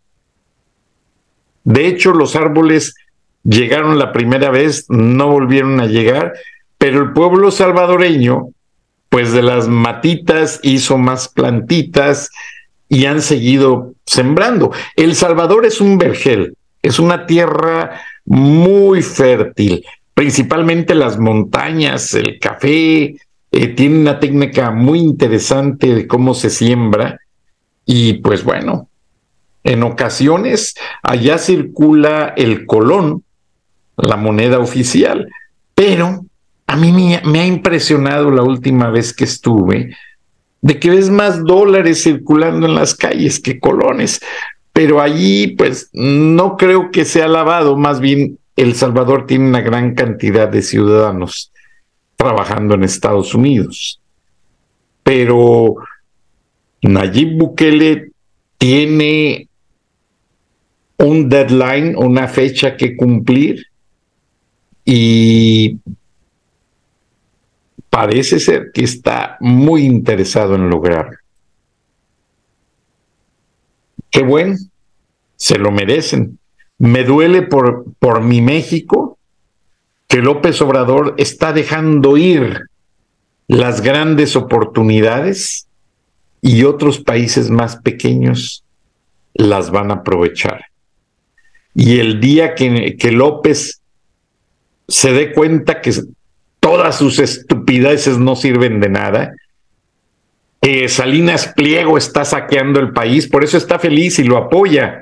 De 1.63 1.85
hecho, 1.85 2.13
los 2.13 2.35
árboles 2.35 2.95
llegaron 3.43 3.99
la 3.99 4.11
primera 4.11 4.49
vez, 4.49 4.85
no 4.89 5.27
volvieron 5.27 5.79
a 5.79 5.85
llegar, 5.85 6.33
pero 6.79 7.01
el 7.03 7.13
pueblo 7.13 7.51
salvadoreño, 7.51 8.49
pues 9.09 9.31
de 9.33 9.41
las 9.41 9.67
matitas 9.67 10.59
hizo 10.63 10.97
más 10.97 11.27
plantitas 11.27 12.29
y 12.87 13.05
han 13.05 13.21
seguido 13.21 13.93
sembrando. 14.05 14.71
El 14.95 15.15
Salvador 15.15 15.65
es 15.65 15.81
un 15.81 15.97
vergel, 15.97 16.55
es 16.81 16.99
una 16.99 17.25
tierra 17.25 18.01
muy 18.25 19.01
fértil, 19.01 19.83
principalmente 20.13 20.95
las 20.95 21.17
montañas, 21.17 22.13
el 22.13 22.39
café, 22.39 23.15
eh, 23.51 23.67
tiene 23.69 23.99
una 23.99 24.19
técnica 24.19 24.69
muy 24.69 24.99
interesante 24.99 25.95
de 25.95 26.07
cómo 26.07 26.35
se 26.35 26.51
siembra 26.51 27.19
y 27.85 28.13
pues 28.15 28.43
bueno, 28.43 28.89
en 29.63 29.81
ocasiones 29.83 30.75
allá 31.01 31.39
circula 31.39 32.33
el 32.37 32.67
colón, 32.67 33.23
la 33.97 34.17
moneda 34.17 34.59
oficial, 34.59 35.27
pero 35.73 36.25
a 36.69 36.75
mí 36.75 36.91
me, 36.91 37.39
ha 37.39 37.45
impresionado 37.47 38.29
la 38.29 38.43
última 38.43 38.91
vez 38.91 39.11
que 39.11 39.23
estuve 39.23 39.97
de 40.61 40.79
que 40.79 40.91
ves 40.91 41.09
más 41.09 41.43
dólares 41.43 42.03
circulando 42.03 42.67
en 42.67 42.75
las 42.75 42.93
calles 42.93 43.39
que 43.39 43.59
colones, 43.59 44.21
pero 44.71 45.01
allí 45.01 45.55
pues 45.55 45.89
no 45.93 46.57
creo 46.57 46.91
que 46.91 47.05
sea 47.05 47.27
lavado, 47.27 47.75
más 47.75 47.99
bien 47.99 48.38
El 48.55 48.75
Salvador 48.75 49.25
tiene 49.25 49.47
una 49.47 49.61
gran 49.61 49.95
cantidad 49.95 50.47
de 50.47 50.61
ciudadanos 50.61 51.51
trabajando 52.15 52.75
en 52.75 52.83
Estados 52.83 53.33
Unidos. 53.33 53.99
Pero 55.01 55.73
Nayib 56.83 57.35
Bukele 57.35 58.11
tiene 58.59 59.47
un 60.97 61.29
deadline, 61.29 61.95
una 61.97 62.27
fecha 62.27 62.77
que 62.77 62.95
cumplir 62.95 63.65
y 64.85 65.79
parece 67.89 68.39
ser 68.39 68.72
que 68.74 68.84
está 68.84 69.38
muy 69.39 69.84
interesado 69.84 70.55
en 70.55 70.69
lograrlo. 70.69 71.17
Qué 74.10 74.24
bueno, 74.24 74.55
se 75.36 75.58
lo 75.58 75.72
merecen. 75.72 76.39
Me 76.77 77.03
duele 77.03 77.41
por, 77.43 77.86
por 78.00 78.22
mi 78.22 78.41
México, 78.41 79.17
que 80.08 80.21
López 80.21 80.62
Obrador 80.62 81.15
está 81.17 81.54
dejando 81.54 82.17
ir 82.17 82.62
las 83.47 83.82
grandes 83.82 84.36
oportunidades 84.36 85.67
y 86.41 86.63
otros 86.63 86.99
países 86.99 87.49
más 87.49 87.78
pequeños 87.78 88.63
las 89.34 89.71
van 89.71 89.91
a 89.91 89.95
aprovechar. 89.95 90.65
Y 91.73 91.99
el 91.99 92.19
día 92.19 92.56
que, 92.56 92.95
que 92.97 93.12
López 93.12 93.82
se 94.88 95.13
dé 95.13 95.32
cuenta 95.32 95.82
que 95.82 95.93
todas 96.69 96.99
sus 96.99 97.17
estupideces 97.17 98.19
no 98.19 98.36
sirven 98.36 98.79
de 98.79 98.89
nada, 98.89 99.34
eh, 100.62 100.88
Salinas 100.88 101.51
Pliego 101.55 101.97
está 101.97 102.23
saqueando 102.25 102.79
el 102.79 102.91
país, 102.93 103.27
por 103.27 103.43
eso 103.43 103.58
está 103.58 103.79
feliz 103.79 104.19
y 104.19 104.23
lo 104.23 104.38
apoya. 104.38 105.01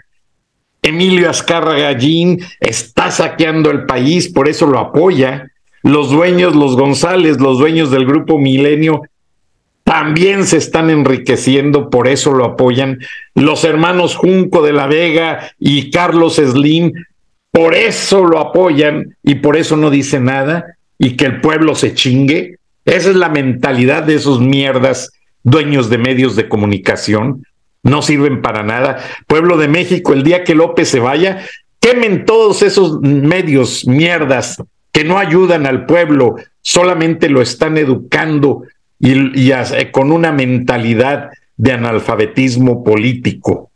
Emilio 0.81 1.29
Azcarra 1.29 1.77
Gallín 1.77 2.39
está 2.61 3.11
saqueando 3.11 3.69
el 3.69 3.85
país, 3.85 4.29
por 4.29 4.47
eso 4.47 4.65
lo 4.65 4.79
apoya. 4.79 5.51
Los 5.83 6.09
dueños, 6.09 6.55
los 6.55 6.77
González, 6.77 7.41
los 7.41 7.59
dueños 7.59 7.91
del 7.91 8.05
grupo 8.05 8.39
Milenio, 8.39 9.01
también 9.83 10.47
se 10.47 10.55
están 10.55 10.89
enriqueciendo, 10.89 11.89
por 11.89 12.07
eso 12.07 12.31
lo 12.31 12.45
apoyan. 12.45 12.99
Los 13.35 13.65
hermanos 13.65 14.15
Junco 14.15 14.61
de 14.61 14.71
la 14.71 14.87
Vega 14.87 15.51
y 15.59 15.91
Carlos 15.91 16.37
Slim, 16.37 16.93
por 17.51 17.75
eso 17.75 18.23
lo 18.23 18.39
apoyan 18.39 19.17
y 19.21 19.35
por 19.35 19.57
eso 19.57 19.75
no 19.75 19.89
dice 19.89 20.21
nada 20.21 20.76
y 20.99 21.15
que 21.15 21.25
el 21.25 21.41
pueblo 21.41 21.75
se 21.75 21.93
chingue. 21.93 22.57
Esa 22.85 23.09
es 23.09 23.15
la 23.15 23.29
mentalidad 23.29 24.03
de 24.03 24.15
esos 24.15 24.39
mierdas 24.39 25.11
dueños 25.43 25.89
de 25.89 25.97
medios 25.97 26.35
de 26.35 26.47
comunicación 26.49 27.43
no 27.87 28.01
sirven 28.01 28.41
para 28.41 28.63
nada. 28.63 28.99
Pueblo 29.27 29.57
de 29.57 29.67
México, 29.67 30.13
el 30.13 30.23
día 30.23 30.43
que 30.43 30.55
López 30.55 30.89
se 30.89 30.99
vaya, 30.99 31.45
quemen 31.79 32.25
todos 32.25 32.61
esos 32.61 33.01
medios 33.01 33.87
mierdas 33.87 34.61
que 34.91 35.03
no 35.03 35.17
ayudan 35.17 35.65
al 35.65 35.85
pueblo, 35.85 36.35
solamente 36.61 37.29
lo 37.29 37.41
están 37.41 37.77
educando 37.77 38.63
y, 38.99 39.51
con 39.91 40.11
una 40.11 40.31
mentalidad 40.31 41.29
de 41.55 41.71
analfabetismo 41.71 42.83
político. 42.83 43.71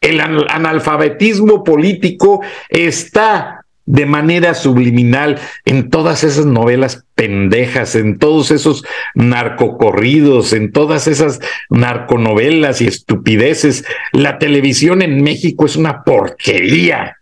El 0.00 0.20
analfabetismo 0.20 1.64
político 1.64 2.40
está 2.68 3.57
de 3.88 4.04
manera 4.04 4.52
subliminal 4.52 5.40
en 5.64 5.88
todas 5.88 6.22
esas 6.22 6.44
novelas 6.44 7.06
pendejas, 7.14 7.94
en 7.94 8.18
todos 8.18 8.50
esos 8.50 8.84
narcocorridos, 9.14 10.52
en 10.52 10.72
todas 10.72 11.08
esas 11.08 11.40
narconovelas 11.70 12.82
y 12.82 12.86
estupideces. 12.86 13.86
La 14.12 14.38
televisión 14.38 15.00
en 15.00 15.22
México 15.22 15.64
es 15.64 15.76
una 15.76 16.04
porquería. 16.04 17.16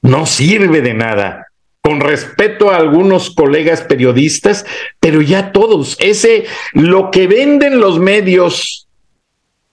No 0.00 0.24
sirve 0.24 0.80
de 0.80 0.94
nada. 0.94 1.48
Con 1.82 2.00
respeto 2.00 2.70
a 2.70 2.76
algunos 2.76 3.30
colegas 3.30 3.82
periodistas, 3.82 4.64
pero 4.98 5.20
ya 5.20 5.52
todos, 5.52 5.98
ese 6.00 6.46
lo 6.72 7.10
que 7.10 7.26
venden 7.26 7.80
los 7.80 7.98
medios 7.98 8.88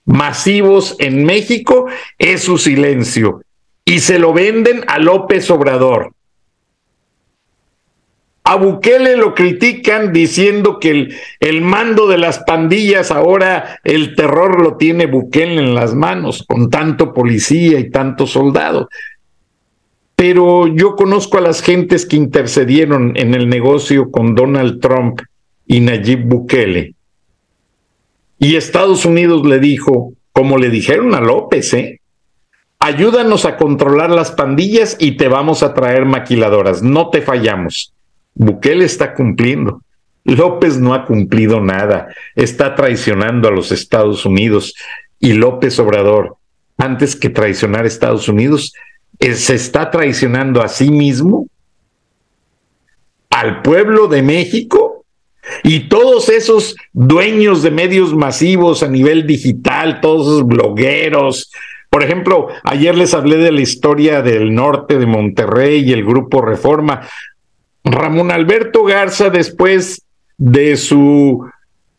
masivos 0.03 0.97
en 0.99 1.23
México 1.23 1.87
es 2.17 2.43
su 2.43 2.57
silencio 2.57 3.44
y 3.85 3.99
se 3.99 4.17
lo 4.17 4.33
venden 4.33 4.83
a 4.87 4.97
López 4.97 5.49
Obrador. 5.51 6.11
A 8.43 8.57
Bukele 8.57 9.15
lo 9.15 9.33
critican 9.33 10.13
diciendo 10.13 10.79
que 10.79 10.91
el, 10.91 11.15
el, 11.39 11.61
mando 11.61 12.07
de 12.07 12.17
las 12.17 12.39
pandillas 12.39 13.09
ahora 13.09 13.79
el 13.83 14.15
terror 14.15 14.61
lo 14.61 14.77
tiene 14.77 15.07
Bukele 15.07 15.59
en 15.59 15.73
las 15.73 15.95
manos, 15.95 16.43
con 16.47 16.69
tanto 16.69 17.13
policía 17.13 17.79
y 17.79 17.89
tanto 17.89 18.27
soldado. 18.27 18.89
Pero 20.15 20.67
yo 20.67 20.95
conozco 20.95 21.39
a 21.39 21.41
las 21.41 21.61
gentes 21.61 22.05
que 22.05 22.17
intercedieron 22.17 23.13
en 23.15 23.33
el 23.33 23.49
negocio 23.49 24.11
con 24.11 24.35
Donald 24.35 24.79
Trump 24.79 25.21
y 25.65 25.79
Nayib 25.79 26.25
Bukele. 26.25 26.93
Y 28.37 28.55
Estados 28.55 29.05
Unidos 29.05 29.45
le 29.45 29.59
dijo, 29.59 30.13
como 30.31 30.57
le 30.57 30.69
dijeron 30.69 31.15
a 31.15 31.19
López, 31.21 31.73
¿eh? 31.73 31.99
Ayúdanos 32.85 33.45
a 33.45 33.57
controlar 33.57 34.11
las 34.11 34.31
pandillas 34.31 34.95
y 34.99 35.17
te 35.17 35.27
vamos 35.27 35.63
a 35.63 35.73
traer 35.73 36.05
maquiladoras, 36.05 36.83
no 36.83 37.09
te 37.09 37.23
fallamos. 37.23 37.91
Bukele 38.35 38.85
está 38.85 39.15
cumpliendo. 39.15 39.81
López 40.23 40.77
no 40.77 40.93
ha 40.93 41.05
cumplido 41.05 41.61
nada, 41.61 42.09
está 42.35 42.75
traicionando 42.75 43.47
a 43.47 43.51
los 43.51 43.71
Estados 43.71 44.23
Unidos 44.25 44.75
y 45.19 45.33
López 45.33 45.79
Obrador, 45.79 46.37
antes 46.77 47.15
que 47.15 47.29
traicionar 47.29 47.85
a 47.85 47.87
Estados 47.87 48.27
Unidos, 48.27 48.73
eh, 49.19 49.33
se 49.33 49.55
está 49.55 49.89
traicionando 49.89 50.61
a 50.61 50.67
sí 50.67 50.91
mismo, 50.91 51.47
al 53.31 53.63
pueblo 53.63 54.07
de 54.07 54.21
México 54.21 55.05
y 55.63 55.89
todos 55.89 56.29
esos 56.29 56.75
dueños 56.93 57.63
de 57.63 57.71
medios 57.71 58.13
masivos 58.13 58.83
a 58.83 58.87
nivel 58.87 59.25
digital, 59.25 60.01
todos 60.01 60.27
esos 60.27 60.45
blogueros, 60.45 61.51
por 61.95 62.03
ejemplo, 62.03 62.49
ayer 62.65 62.93
les 62.93 63.13
hablé 63.13 63.37
de 63.37 63.53
la 63.53 63.61
historia 63.61 64.21
del 64.21 64.53
norte 64.53 64.99
de 64.99 65.05
Monterrey 65.05 65.81
y 65.89 65.93
el 65.93 66.03
grupo 66.03 66.41
Reforma. 66.41 67.07
Ramón 67.85 68.31
Alberto 68.31 68.83
Garza, 68.83 69.29
después 69.29 70.01
de 70.37 70.75
su 70.75 71.49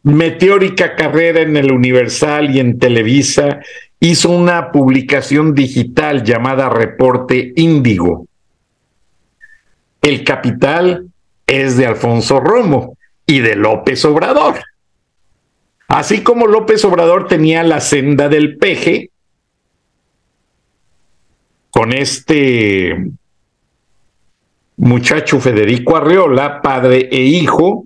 meteórica 0.02 0.96
carrera 0.96 1.40
en 1.40 1.56
el 1.56 1.72
Universal 1.72 2.54
y 2.54 2.60
en 2.60 2.78
Televisa, 2.78 3.60
hizo 3.98 4.28
una 4.28 4.70
publicación 4.70 5.54
digital 5.54 6.24
llamada 6.24 6.68
Reporte 6.68 7.54
Índigo. 7.56 8.26
el 10.02 10.24
capital 10.24 11.06
es 11.46 11.78
de 11.78 11.86
Alfonso 11.86 12.40
Romo 12.40 12.98
y 13.24 13.38
de 13.38 13.56
López 13.56 14.04
Obrador. 14.04 14.56
Así 15.88 16.22
como 16.22 16.46
López 16.46 16.84
Obrador 16.84 17.28
tenía 17.28 17.62
la 17.62 17.80
senda 17.80 18.28
del 18.28 18.58
peje 18.58 19.10
con 21.76 21.92
este 21.92 23.10
muchacho 24.78 25.40
Federico 25.40 25.98
Arreola, 25.98 26.62
padre 26.62 27.10
e 27.12 27.20
hijo, 27.20 27.84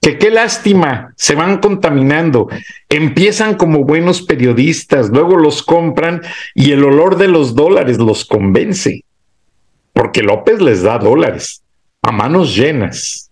que 0.00 0.18
qué 0.18 0.32
lástima, 0.32 1.14
se 1.16 1.36
van 1.36 1.58
contaminando, 1.58 2.48
empiezan 2.88 3.54
como 3.54 3.84
buenos 3.84 4.22
periodistas, 4.22 5.10
luego 5.10 5.36
los 5.36 5.62
compran 5.62 6.22
y 6.52 6.72
el 6.72 6.82
olor 6.82 7.16
de 7.16 7.28
los 7.28 7.54
dólares 7.54 7.98
los 7.98 8.24
convence, 8.24 9.04
porque 9.92 10.24
López 10.24 10.60
les 10.60 10.82
da 10.82 10.98
dólares 10.98 11.62
a 12.02 12.10
manos 12.10 12.56
llenas. 12.56 13.30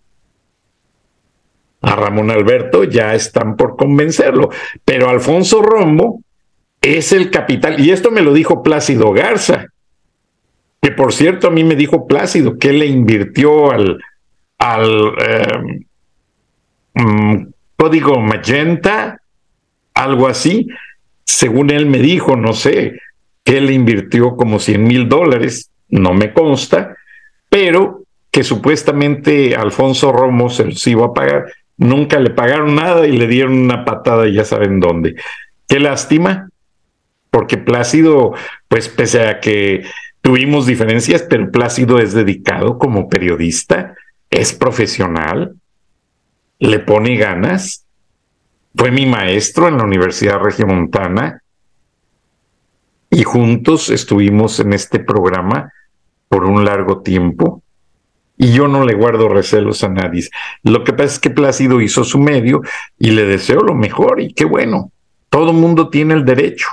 A 1.81 1.97
Ramón 1.97 2.31
Alberto 2.31 2.85
ya 2.85 3.17
están 3.17 3.57
por 3.57 3.75
convencerlo, 3.77 4.51
pero 4.85 5.11
Alfonso 5.11 5.63
Romo 5.63 6.23
es 6.81 7.11
el 7.11 7.33
capital, 7.33 7.81
y 7.81 7.91
esto 7.91 8.13
me 8.13 8.21
lo 8.21 8.33
dijo 8.33 8.63
Plácido 8.63 9.11
Garza, 9.11 9.67
que 10.81 10.91
por 10.91 11.13
cierto 11.13 11.49
a 11.49 11.51
mí 11.51 11.65
me 11.65 11.77
dijo 11.77 12.07
Plácido 12.07 12.59
que 12.59 12.73
le 12.73 12.87
invirtió 12.87 13.71
al, 13.71 13.99
al 14.59 15.13
em, 15.27 15.85
mm, 16.95 17.47
código 17.77 18.21
Magenta, 18.21 19.21
algo 19.95 20.29
así, 20.29 20.69
según 21.25 21.71
él 21.71 21.87
me 21.87 21.99
dijo, 21.99 22.37
no 22.37 22.53
sé, 22.53 22.99
que 23.45 23.61
le 23.61 23.73
invirtió 23.73 24.37
como 24.37 24.59
100 24.59 24.85
mil 24.85 25.09
dólares, 25.09 25.71
no 25.89 26.13
me 26.15 26.33
consta, 26.33 26.97
pero 27.49 28.03
que 28.31 28.45
supuestamente 28.45 29.57
Alfonso 29.57 30.13
Romo 30.13 30.51
se 30.51 30.91
iba 30.91 31.07
a 31.07 31.13
pagar, 31.13 31.53
nunca 31.77 32.19
le 32.21 32.31
pagaron 32.31 32.75
nada 32.75 33.07
y 33.07 33.17
le 33.17 33.27
dieron 33.27 33.55
una 33.55 33.85
patada 33.85 34.29
ya 34.29 34.45
saben 34.45 34.81
dónde. 34.81 35.17
Qué 35.69 35.81
lástima, 35.81 36.49
porque 37.31 37.59
Plácido, 37.59 38.35
pues 38.69 38.89
pese 38.89 39.27
a 39.27 39.41
que 39.41 39.85
Tuvimos 40.23 40.67
diferencias, 40.67 41.23
pero 41.23 41.51
Plácido 41.51 41.99
es 41.99 42.13
dedicado 42.13 42.79
como 42.79 43.09
periodista, 43.09 43.95
es 44.29 44.53
profesional, 44.53 45.57
le 46.59 46.79
pone 46.79 47.17
ganas. 47.17 47.87
Fue 48.75 48.91
mi 48.91 49.07
maestro 49.07 49.69
en 49.69 49.79
la 49.79 49.85
Universidad 49.85 50.39
Regiomontana 50.39 51.43
y 53.11 53.25
juntos 53.25 53.91
estuvimos 53.91 54.61
en 54.61 54.73
este 54.73 55.01
programa 55.01 55.73
por 56.29 56.45
un 56.45 56.65
largo 56.65 57.03
tiempo. 57.03 57.63
Y 58.37 58.53
yo 58.53 58.69
no 58.69 58.85
le 58.85 58.95
guardo 58.95 59.29
recelos 59.29 59.83
a 59.85 59.89
nadie. 59.89 60.29
Lo 60.63 60.85
que 60.85 60.93
pasa 60.93 61.15
es 61.15 61.19
que 61.19 61.31
Plácido 61.31 61.81
hizo 61.81 62.05
su 62.05 62.19
medio 62.19 62.63
y 62.99 63.11
le 63.11 63.25
deseo 63.25 63.61
lo 63.61 63.75
mejor 63.75 64.21
y 64.21 64.33
qué 64.33 64.45
bueno. 64.45 64.93
Todo 65.29 65.53
mundo 65.53 65.91
tiene 65.91 66.15
el 66.15 66.25
derecho. 66.25 66.69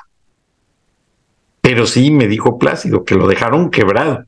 Pero 1.68 1.86
sí 1.86 2.12
me 2.12 2.30
dijo 2.30 2.58
Plácido 2.58 3.04
que 3.04 3.16
lo 3.16 3.28
dejaron 3.28 3.70
quebrado, 3.70 4.24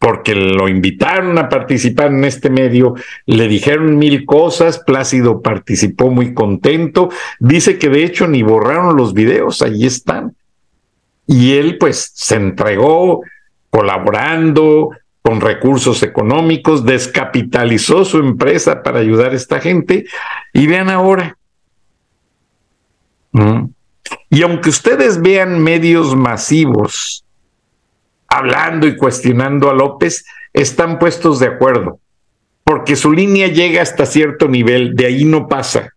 porque 0.00 0.34
lo 0.34 0.68
invitaron 0.68 1.38
a 1.38 1.48
participar 1.48 2.08
en 2.08 2.24
este 2.24 2.50
medio, 2.50 2.96
le 3.24 3.46
dijeron 3.46 3.98
mil 3.98 4.26
cosas, 4.26 4.80
Plácido 4.80 5.42
participó 5.42 6.10
muy 6.10 6.34
contento, 6.34 7.10
dice 7.38 7.78
que 7.78 7.88
de 7.88 8.02
hecho 8.02 8.26
ni 8.26 8.42
borraron 8.42 8.96
los 8.96 9.14
videos, 9.14 9.62
ahí 9.62 9.86
están. 9.86 10.34
Y 11.28 11.52
él 11.52 11.78
pues 11.78 12.10
se 12.16 12.34
entregó 12.34 13.20
colaborando 13.70 14.90
con 15.22 15.40
recursos 15.40 16.02
económicos, 16.02 16.84
descapitalizó 16.84 18.04
su 18.04 18.18
empresa 18.18 18.82
para 18.82 18.98
ayudar 18.98 19.30
a 19.30 19.36
esta 19.36 19.60
gente 19.60 20.06
y 20.52 20.66
vean 20.66 20.90
ahora. 20.90 21.38
Mm. 23.30 23.66
Y 24.30 24.42
aunque 24.42 24.70
ustedes 24.70 25.20
vean 25.20 25.62
medios 25.62 26.16
masivos 26.16 27.24
hablando 28.28 28.86
y 28.86 28.96
cuestionando 28.96 29.70
a 29.70 29.74
López, 29.74 30.24
están 30.52 30.98
puestos 30.98 31.38
de 31.38 31.48
acuerdo, 31.48 32.00
porque 32.64 32.96
su 32.96 33.12
línea 33.12 33.48
llega 33.48 33.82
hasta 33.82 34.06
cierto 34.06 34.48
nivel, 34.48 34.94
de 34.94 35.06
ahí 35.06 35.24
no 35.24 35.48
pasa. 35.48 35.90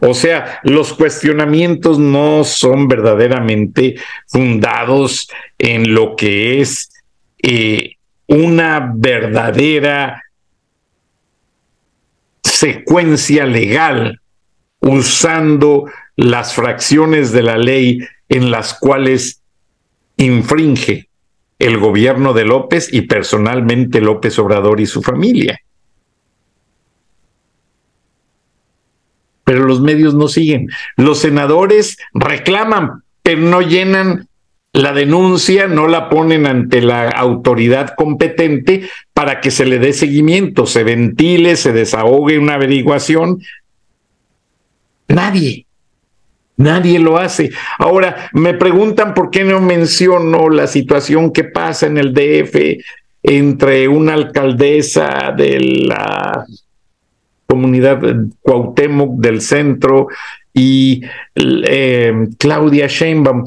O 0.00 0.12
sea, 0.14 0.60
los 0.64 0.92
cuestionamientos 0.92 1.98
no 1.98 2.44
son 2.44 2.88
verdaderamente 2.88 3.96
fundados 4.26 5.28
en 5.58 5.94
lo 5.94 6.16
que 6.16 6.60
es 6.60 6.90
eh, 7.42 7.94
una 8.26 8.92
verdadera 8.94 10.22
secuencia 12.42 13.46
legal 13.46 14.20
usando 14.80 15.86
las 16.18 16.52
fracciones 16.52 17.30
de 17.30 17.44
la 17.44 17.56
ley 17.56 18.00
en 18.28 18.50
las 18.50 18.74
cuales 18.74 19.40
infringe 20.16 21.08
el 21.60 21.78
gobierno 21.78 22.32
de 22.32 22.44
López 22.44 22.92
y 22.92 23.02
personalmente 23.02 24.00
López 24.00 24.36
Obrador 24.40 24.80
y 24.80 24.86
su 24.86 25.00
familia. 25.00 25.60
Pero 29.44 29.64
los 29.64 29.80
medios 29.80 30.14
no 30.14 30.26
siguen. 30.26 30.68
Los 30.96 31.20
senadores 31.20 31.98
reclaman, 32.12 33.04
pero 33.22 33.40
no 33.42 33.62
llenan 33.62 34.26
la 34.72 34.92
denuncia, 34.92 35.68
no 35.68 35.86
la 35.86 36.10
ponen 36.10 36.46
ante 36.46 36.82
la 36.82 37.10
autoridad 37.10 37.94
competente 37.96 38.90
para 39.14 39.40
que 39.40 39.52
se 39.52 39.66
le 39.66 39.78
dé 39.78 39.92
seguimiento, 39.92 40.66
se 40.66 40.82
ventile, 40.82 41.54
se 41.54 41.72
desahogue 41.72 42.40
una 42.40 42.54
averiguación. 42.54 43.40
Nadie. 45.06 45.67
Nadie 46.58 46.98
lo 46.98 47.18
hace. 47.18 47.50
Ahora, 47.78 48.30
me 48.32 48.52
preguntan 48.52 49.14
por 49.14 49.30
qué 49.30 49.44
no 49.44 49.60
menciono 49.60 50.48
la 50.50 50.66
situación 50.66 51.32
que 51.32 51.44
pasa 51.44 51.86
en 51.86 51.98
el 51.98 52.12
DF 52.12 52.84
entre 53.22 53.86
una 53.86 54.14
alcaldesa 54.14 55.32
de 55.36 55.60
la 55.86 56.44
comunidad 57.46 58.00
Cuauhtémoc 58.40 59.20
del 59.20 59.40
centro 59.40 60.08
y 60.52 61.02
eh, 61.36 62.12
Claudia 62.38 62.88
Sheinbaum. 62.88 63.44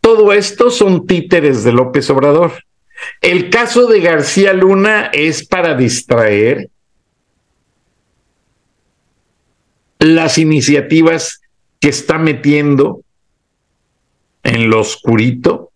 Todo 0.00 0.32
esto 0.32 0.70
son 0.70 1.06
títeres 1.06 1.62
de 1.62 1.72
López 1.72 2.08
Obrador. 2.08 2.52
El 3.20 3.50
caso 3.50 3.86
de 3.86 4.00
García 4.00 4.54
Luna 4.54 5.10
es 5.12 5.46
para 5.46 5.76
distraer 5.76 6.70
las 9.98 10.38
iniciativas 10.38 11.42
que 11.80 11.88
está 11.88 12.18
metiendo 12.18 13.02
en 14.42 14.70
lo 14.70 14.80
oscurito 14.80 15.70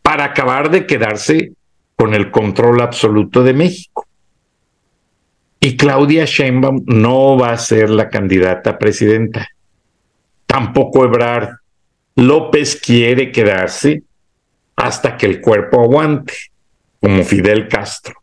para 0.00 0.24
acabar 0.24 0.70
de 0.70 0.86
quedarse 0.86 1.52
con 1.96 2.14
el 2.14 2.30
control 2.30 2.80
absoluto 2.80 3.42
de 3.42 3.52
México. 3.52 4.06
Y 5.60 5.76
Claudia 5.76 6.24
Sheinbaum 6.24 6.84
no 6.86 7.36
va 7.36 7.50
a 7.50 7.58
ser 7.58 7.90
la 7.90 8.10
candidata 8.10 8.78
presidenta. 8.78 9.48
Tampoco 10.46 11.04
Ebrard. 11.04 11.56
López 12.16 12.76
quiere 12.76 13.32
quedarse 13.32 14.04
hasta 14.76 15.16
que 15.16 15.26
el 15.26 15.40
cuerpo 15.40 15.80
aguante, 15.80 16.34
como 17.00 17.24
Fidel 17.24 17.66
Castro. 17.66 18.14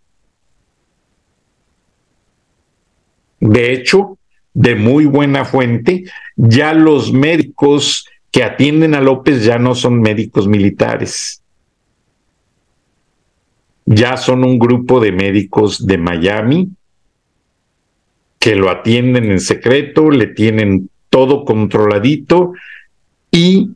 De 3.40 3.74
hecho, 3.74 4.18
de 4.54 4.76
muy 4.76 5.06
buena 5.06 5.46
fuente, 5.46 6.06
ya 6.36 6.74
los 6.74 7.14
médicos 7.14 8.06
que 8.32 8.44
atienden 8.44 8.96
a 8.96 9.02
López 9.02 9.44
ya 9.44 9.60
no 9.60 9.76
son 9.76 10.02
médicos 10.02 10.48
militares. 10.48 11.42
Ya 13.86 14.18
son 14.18 14.44
un 14.44 14.58
grupo 14.58 15.00
de 15.00 15.12
médicos 15.12 15.86
de 15.86 15.98
Miami 15.98 16.70
que 18.40 18.56
lo 18.56 18.70
atienden 18.70 19.32
en 19.32 19.40
secreto, 19.40 20.10
le 20.10 20.28
tienen 20.28 20.90
todo 21.10 21.46
controladito 21.46 22.54
y 23.30 23.70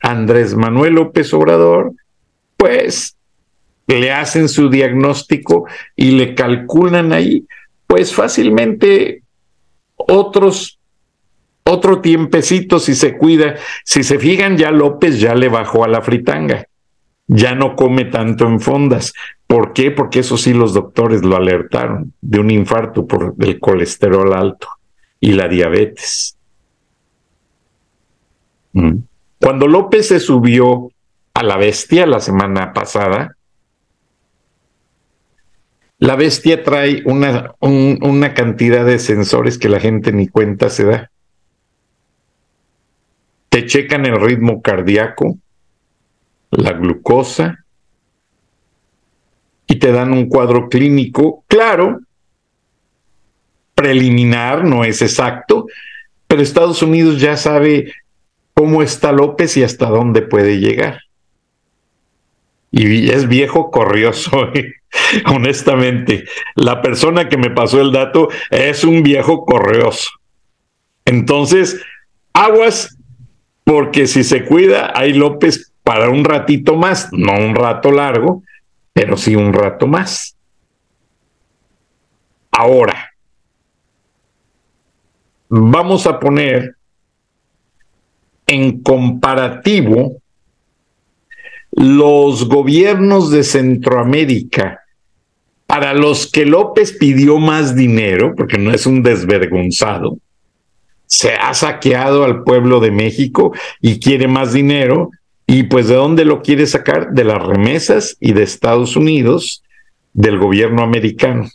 Andrés 0.00 0.56
Manuel 0.56 0.94
López 0.94 1.32
Obrador, 1.32 1.92
pues 2.56 3.16
le 3.86 4.10
hacen 4.10 4.48
su 4.48 4.68
diagnóstico 4.68 5.66
y 5.94 6.12
le 6.12 6.34
calculan 6.34 7.12
ahí, 7.12 7.46
pues 7.86 8.12
fácilmente 8.14 9.21
otros, 10.08 10.78
otro 11.64 12.00
tiempecito 12.00 12.78
si 12.78 12.94
se 12.94 13.16
cuida. 13.16 13.56
Si 13.84 14.02
se 14.02 14.18
fijan, 14.18 14.56
ya 14.56 14.70
López 14.70 15.20
ya 15.20 15.34
le 15.34 15.48
bajó 15.48 15.84
a 15.84 15.88
la 15.88 16.02
fritanga. 16.02 16.66
Ya 17.26 17.54
no 17.54 17.76
come 17.76 18.06
tanto 18.06 18.46
en 18.46 18.60
fondas. 18.60 19.12
¿Por 19.46 19.72
qué? 19.72 19.90
Porque 19.90 20.20
eso 20.20 20.36
sí 20.36 20.52
los 20.52 20.74
doctores 20.74 21.22
lo 21.24 21.36
alertaron 21.36 22.12
de 22.20 22.40
un 22.40 22.50
infarto 22.50 23.06
por 23.06 23.34
el 23.38 23.60
colesterol 23.60 24.32
alto 24.34 24.68
y 25.20 25.32
la 25.32 25.48
diabetes. 25.48 26.36
Mm. 28.72 28.96
Cuando 29.38 29.66
López 29.66 30.08
se 30.08 30.20
subió 30.20 30.90
a 31.34 31.42
la 31.42 31.56
bestia 31.56 32.06
la 32.06 32.20
semana 32.20 32.72
pasada, 32.72 33.36
La 36.02 36.16
bestia 36.16 36.64
trae 36.64 37.00
una, 37.04 37.54
una 37.60 38.34
cantidad 38.34 38.84
de 38.84 38.98
sensores 38.98 39.56
que 39.56 39.68
la 39.68 39.78
gente 39.78 40.10
ni 40.10 40.26
cuenta 40.26 40.68
se 40.68 40.84
da. 40.84 41.12
Te 43.48 43.66
checan 43.66 44.04
el 44.04 44.20
ritmo 44.20 44.62
cardíaco, 44.62 45.38
la 46.50 46.72
glucosa, 46.72 47.64
y 49.68 49.76
te 49.76 49.92
dan 49.92 50.12
un 50.12 50.28
cuadro 50.28 50.68
clínico 50.68 51.44
claro, 51.46 52.00
preliminar, 53.76 54.64
no 54.64 54.82
es 54.82 55.02
exacto, 55.02 55.68
pero 56.26 56.42
Estados 56.42 56.82
Unidos 56.82 57.20
ya 57.20 57.36
sabe 57.36 57.92
cómo 58.54 58.82
está 58.82 59.12
López 59.12 59.56
y 59.56 59.62
hasta 59.62 59.86
dónde 59.86 60.22
puede 60.22 60.58
llegar. 60.58 60.98
Y 62.72 63.08
es 63.08 63.28
viejo 63.28 63.70
corrioso, 63.70 64.52
¿eh? 64.54 64.81
honestamente. 65.26 66.24
La 66.54 66.82
persona 66.82 67.28
que 67.28 67.36
me 67.36 67.50
pasó 67.50 67.80
el 67.80 67.92
dato 67.92 68.28
es 68.50 68.84
un 68.84 69.02
viejo 69.02 69.44
corrioso. 69.44 70.10
Entonces, 71.04 71.80
aguas, 72.32 72.96
porque 73.64 74.06
si 74.06 74.24
se 74.24 74.44
cuida, 74.44 74.92
hay 74.94 75.12
López 75.12 75.72
para 75.82 76.08
un 76.08 76.24
ratito 76.24 76.76
más, 76.76 77.08
no 77.12 77.34
un 77.34 77.54
rato 77.54 77.90
largo, 77.90 78.42
pero 78.92 79.16
sí 79.16 79.34
un 79.34 79.52
rato 79.52 79.86
más. 79.86 80.36
Ahora, 82.50 83.12
vamos 85.48 86.06
a 86.06 86.20
poner 86.20 86.76
en 88.46 88.82
comparativo 88.82 90.18
los 91.72 92.46
gobiernos 92.48 93.30
de 93.30 93.42
Centroamérica 93.42 94.81
para 95.72 95.94
los 95.94 96.30
que 96.30 96.44
López 96.44 96.92
pidió 96.92 97.38
más 97.38 97.74
dinero, 97.74 98.34
porque 98.36 98.58
no 98.58 98.72
es 98.72 98.84
un 98.84 99.02
desvergonzado, 99.02 100.18
se 101.06 101.32
ha 101.32 101.54
saqueado 101.54 102.24
al 102.24 102.42
pueblo 102.44 102.78
de 102.78 102.90
México 102.90 103.54
y 103.80 103.98
quiere 103.98 104.28
más 104.28 104.52
dinero, 104.52 105.08
y 105.46 105.62
pues 105.62 105.88
de 105.88 105.94
dónde 105.94 106.26
lo 106.26 106.42
quiere 106.42 106.66
sacar? 106.66 107.12
De 107.12 107.24
las 107.24 107.42
remesas 107.42 108.18
y 108.20 108.34
de 108.34 108.42
Estados 108.42 108.96
Unidos, 108.96 109.62
del 110.12 110.38
gobierno 110.38 110.82
americano. 110.82 111.48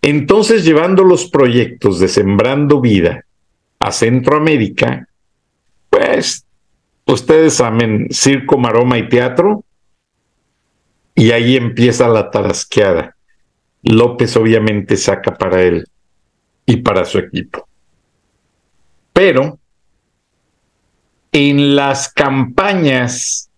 Entonces, 0.00 0.64
llevando 0.64 1.04
los 1.04 1.28
proyectos 1.28 2.00
de 2.00 2.08
Sembrando 2.08 2.80
Vida 2.80 3.26
a 3.78 3.92
Centroamérica, 3.92 5.06
pues 5.90 6.46
ustedes 7.04 7.52
saben, 7.52 8.06
circo, 8.10 8.56
maroma 8.56 8.96
y 8.96 9.06
teatro, 9.10 9.64
y 11.20 11.32
ahí 11.32 11.54
empieza 11.54 12.08
la 12.08 12.30
tarasqueada. 12.30 13.14
López 13.82 14.34
obviamente 14.38 14.96
saca 14.96 15.36
para 15.36 15.60
él 15.60 15.86
y 16.64 16.78
para 16.78 17.04
su 17.04 17.18
equipo. 17.18 17.68
Pero 19.12 19.58
en 21.30 21.76
las 21.76 22.10
campañas 22.10 23.50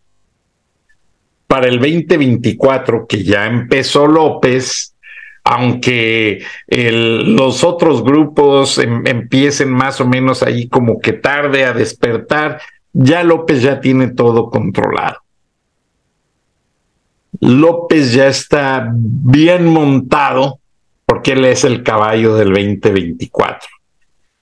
para 1.46 1.68
el 1.68 1.79
2024, 1.79 3.07
que 3.07 3.22
ya 3.22 3.46
empezó 3.46 4.09
López, 4.09 4.96
aunque 5.44 6.44
los 6.66 7.62
otros 7.62 8.03
grupos 8.03 8.79
em, 8.79 9.07
empiecen 9.07 9.70
más 9.70 10.01
o 10.01 10.09
menos 10.09 10.42
ahí 10.42 10.66
como 10.66 10.98
que 10.98 11.12
tarde 11.12 11.64
a 11.64 11.72
despertar, 11.72 12.61
ya 12.92 13.22
López 13.22 13.62
ya 13.62 13.81
tiene 13.81 14.09
todo 14.09 14.51
controlado. 14.51 15.21
López 17.40 18.12
ya 18.12 18.29
está 18.29 18.90
bien 18.95 19.66
montado 19.66 20.61
porque 21.07 21.33
él 21.33 21.45
es 21.45 21.64
el 21.64 21.83
caballo 21.83 22.35
del 22.37 22.51
2024. 22.53 23.68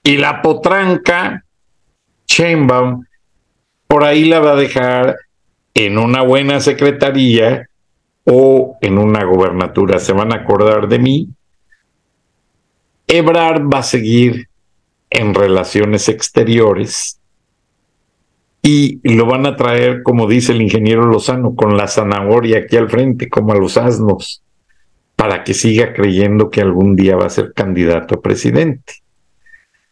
Y 0.03 0.17
la 0.17 0.41
potranca, 0.41 1.43
Chainbaum, 2.25 3.05
por 3.87 4.03
ahí 4.03 4.25
la 4.25 4.39
va 4.39 4.53
a 4.53 4.55
dejar 4.55 5.17
en 5.73 5.97
una 5.97 6.21
buena 6.21 6.59
secretaría 6.59 7.67
o 8.23 8.77
en 8.81 8.97
una 8.97 9.23
gobernatura. 9.23 9.99
Se 9.99 10.13
van 10.13 10.31
a 10.31 10.37
acordar 10.37 10.87
de 10.87 10.99
mí. 10.99 11.29
Ebrard 13.07 13.63
va 13.63 13.79
a 13.79 13.83
seguir 13.83 14.47
en 15.09 15.33
relaciones 15.33 16.07
exteriores 16.07 17.20
y 18.61 18.99
lo 19.15 19.25
van 19.25 19.45
a 19.45 19.55
traer, 19.55 20.03
como 20.03 20.27
dice 20.27 20.51
el 20.51 20.61
ingeniero 20.61 21.05
Lozano, 21.05 21.55
con 21.55 21.77
la 21.77 21.87
zanahoria 21.87 22.59
aquí 22.59 22.77
al 22.77 22.89
frente, 22.89 23.29
como 23.29 23.53
a 23.53 23.57
los 23.57 23.77
asnos, 23.77 24.43
para 25.15 25.43
que 25.43 25.53
siga 25.53 25.93
creyendo 25.93 26.49
que 26.49 26.61
algún 26.61 26.95
día 26.95 27.15
va 27.15 27.25
a 27.25 27.31
ser 27.31 27.53
candidato 27.53 28.15
a 28.15 28.21
presidente. 28.21 28.93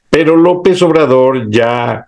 Pero 0.10 0.36
López 0.36 0.82
Obrador 0.82 1.50
ya 1.50 2.08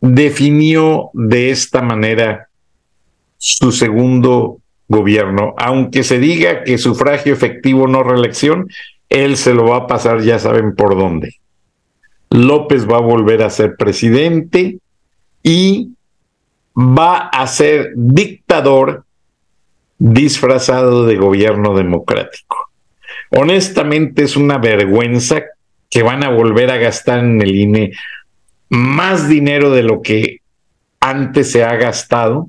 definió 0.00 1.10
de 1.14 1.50
esta 1.50 1.82
manera 1.82 2.48
su 3.38 3.72
segundo 3.72 4.58
gobierno, 4.88 5.54
aunque 5.56 6.04
se 6.04 6.18
diga 6.18 6.64
que 6.64 6.78
sufragio 6.78 7.32
efectivo 7.32 7.86
no 7.88 8.02
reelección, 8.02 8.68
él 9.08 9.36
se 9.36 9.54
lo 9.54 9.64
va 9.64 9.78
a 9.78 9.86
pasar, 9.86 10.20
ya 10.22 10.38
saben 10.38 10.74
por 10.74 10.96
dónde. 10.96 11.41
López 12.32 12.90
va 12.90 12.96
a 12.96 13.00
volver 13.00 13.42
a 13.42 13.50
ser 13.50 13.76
presidente 13.76 14.78
y 15.42 15.90
va 16.74 17.28
a 17.28 17.46
ser 17.46 17.92
dictador 17.94 19.04
disfrazado 19.98 21.06
de 21.06 21.16
gobierno 21.16 21.76
democrático. 21.76 22.70
Honestamente 23.30 24.22
es 24.22 24.36
una 24.36 24.58
vergüenza 24.58 25.42
que 25.90 26.02
van 26.02 26.24
a 26.24 26.30
volver 26.30 26.70
a 26.70 26.78
gastar 26.78 27.18
en 27.20 27.42
el 27.42 27.54
INE 27.54 27.92
más 28.70 29.28
dinero 29.28 29.70
de 29.70 29.82
lo 29.82 30.00
que 30.00 30.38
antes 31.00 31.50
se 31.52 31.64
ha 31.64 31.76
gastado. 31.76 32.48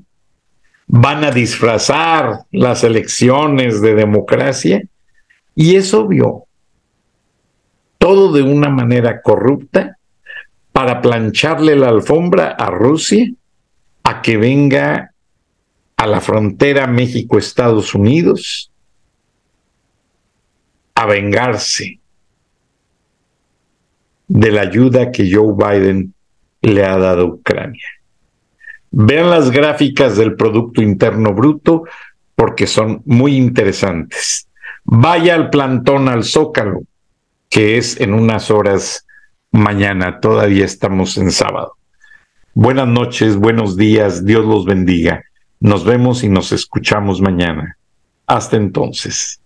Van 0.88 1.26
a 1.26 1.32
disfrazar 1.32 2.39
las 2.52 2.86
elecciones 2.86 3.82
de 3.82 3.96
democracia 3.96 4.84
y 5.56 5.76
es 5.76 5.93
obvio, 5.93 6.46
todo 8.04 8.34
de 8.34 8.42
una 8.42 8.68
manera 8.68 9.22
corrupta 9.22 9.98
para 10.74 11.00
plancharle 11.00 11.74
la 11.78 11.88
alfombra 11.88 12.50
a 12.50 12.70
Rusia 12.70 13.32
a 14.04 14.22
que 14.22 14.36
venga 14.36 15.13
a 15.96 16.08
la 16.08 16.20
frontera 16.20 16.86
México-Estados 16.86 17.96
Unidos 17.96 18.74
a 20.96 21.06
vengarse 21.06 22.02
de 24.28 24.52
la 24.52 24.63
ayuda 24.63 25.10
que 25.10 25.34
Joe 25.34 25.54
Biden 25.56 26.13
le 26.62 26.84
ha 26.84 26.98
dado 26.98 27.22
a 27.22 27.34
Ucrania. 27.36 27.88
Vean 28.92 29.30
las 29.30 29.50
gráficas 29.50 30.18
del 30.18 30.36
Producto 30.36 30.82
Interno 30.82 31.34
Bruto 31.34 31.84
porque 32.36 32.68
son 32.68 33.02
muy 33.06 33.38
interesantes. 33.38 34.50
Vaya 34.84 35.36
al 35.36 35.50
plantón 35.50 36.10
al 36.10 36.26
Zócalo 36.26 36.82
que 37.54 37.78
es 37.78 38.02
en 38.02 38.16
unas 38.16 38.50
horas 38.50 39.06
mañana. 39.52 40.20
Todavía 40.20 40.66
estamos 40.66 41.20
en 41.20 41.30
sábado. 41.32 41.78
Buenas 42.56 42.88
noches, 42.88 43.36
buenos 43.36 43.78
días, 43.78 44.26
Dios 44.26 44.44
los 44.44 44.66
bendiga. 44.66 45.24
Nos 45.60 45.86
vemos 45.86 46.24
y 46.24 46.30
nos 46.30 46.52
escuchamos 46.52 47.22
mañana. 47.22 47.78
Hasta 48.26 48.58
entonces. 48.58 49.39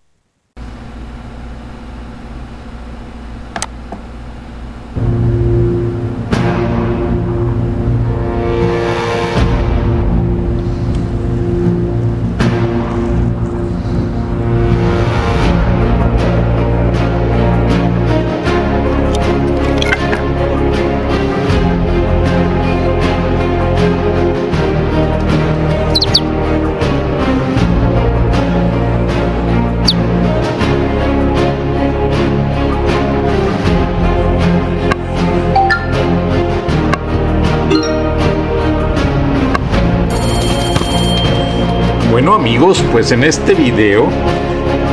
Amigos, 42.25 42.84
pues 42.91 43.12
en 43.12 43.23
este 43.23 43.53
video 43.53 44.08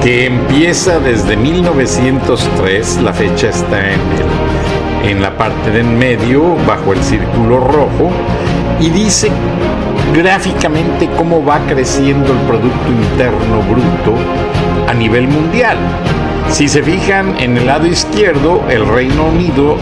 que 0.02 0.26
empieza 0.26 1.00
desde 1.00 1.37
1903, 1.37 3.00
la 3.02 3.14
fecha 3.14 3.48
está 3.48 3.92
en, 3.92 4.00
en 5.08 5.22
la 5.22 5.37
parte 5.37 5.70
de 5.70 5.80
en 5.80 5.98
medio, 5.98 6.54
bajo 6.66 6.92
el 6.92 7.02
círculo 7.02 7.60
rojo, 7.60 8.10
y 8.78 8.90
dice 8.90 9.30
gráficamente 10.14 11.08
cómo 11.16 11.42
va 11.42 11.60
creciendo 11.66 12.30
el 12.30 12.38
Producto 12.40 12.92
Interno 12.92 13.62
Bruto 13.70 14.14
a 14.87 14.92
nivel 14.92 15.26
mundial. 15.26 15.78
Si 16.50 16.68
se 16.68 16.82
fijan 16.82 17.37
en 17.40 17.56
el 17.56 17.66
lado 17.66 17.87
izquierdo, 17.87 18.62
el 18.68 18.87
Reino 18.87 19.24
Unido 19.24 19.78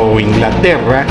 o 0.00 0.20
Inglaterra 0.20 1.04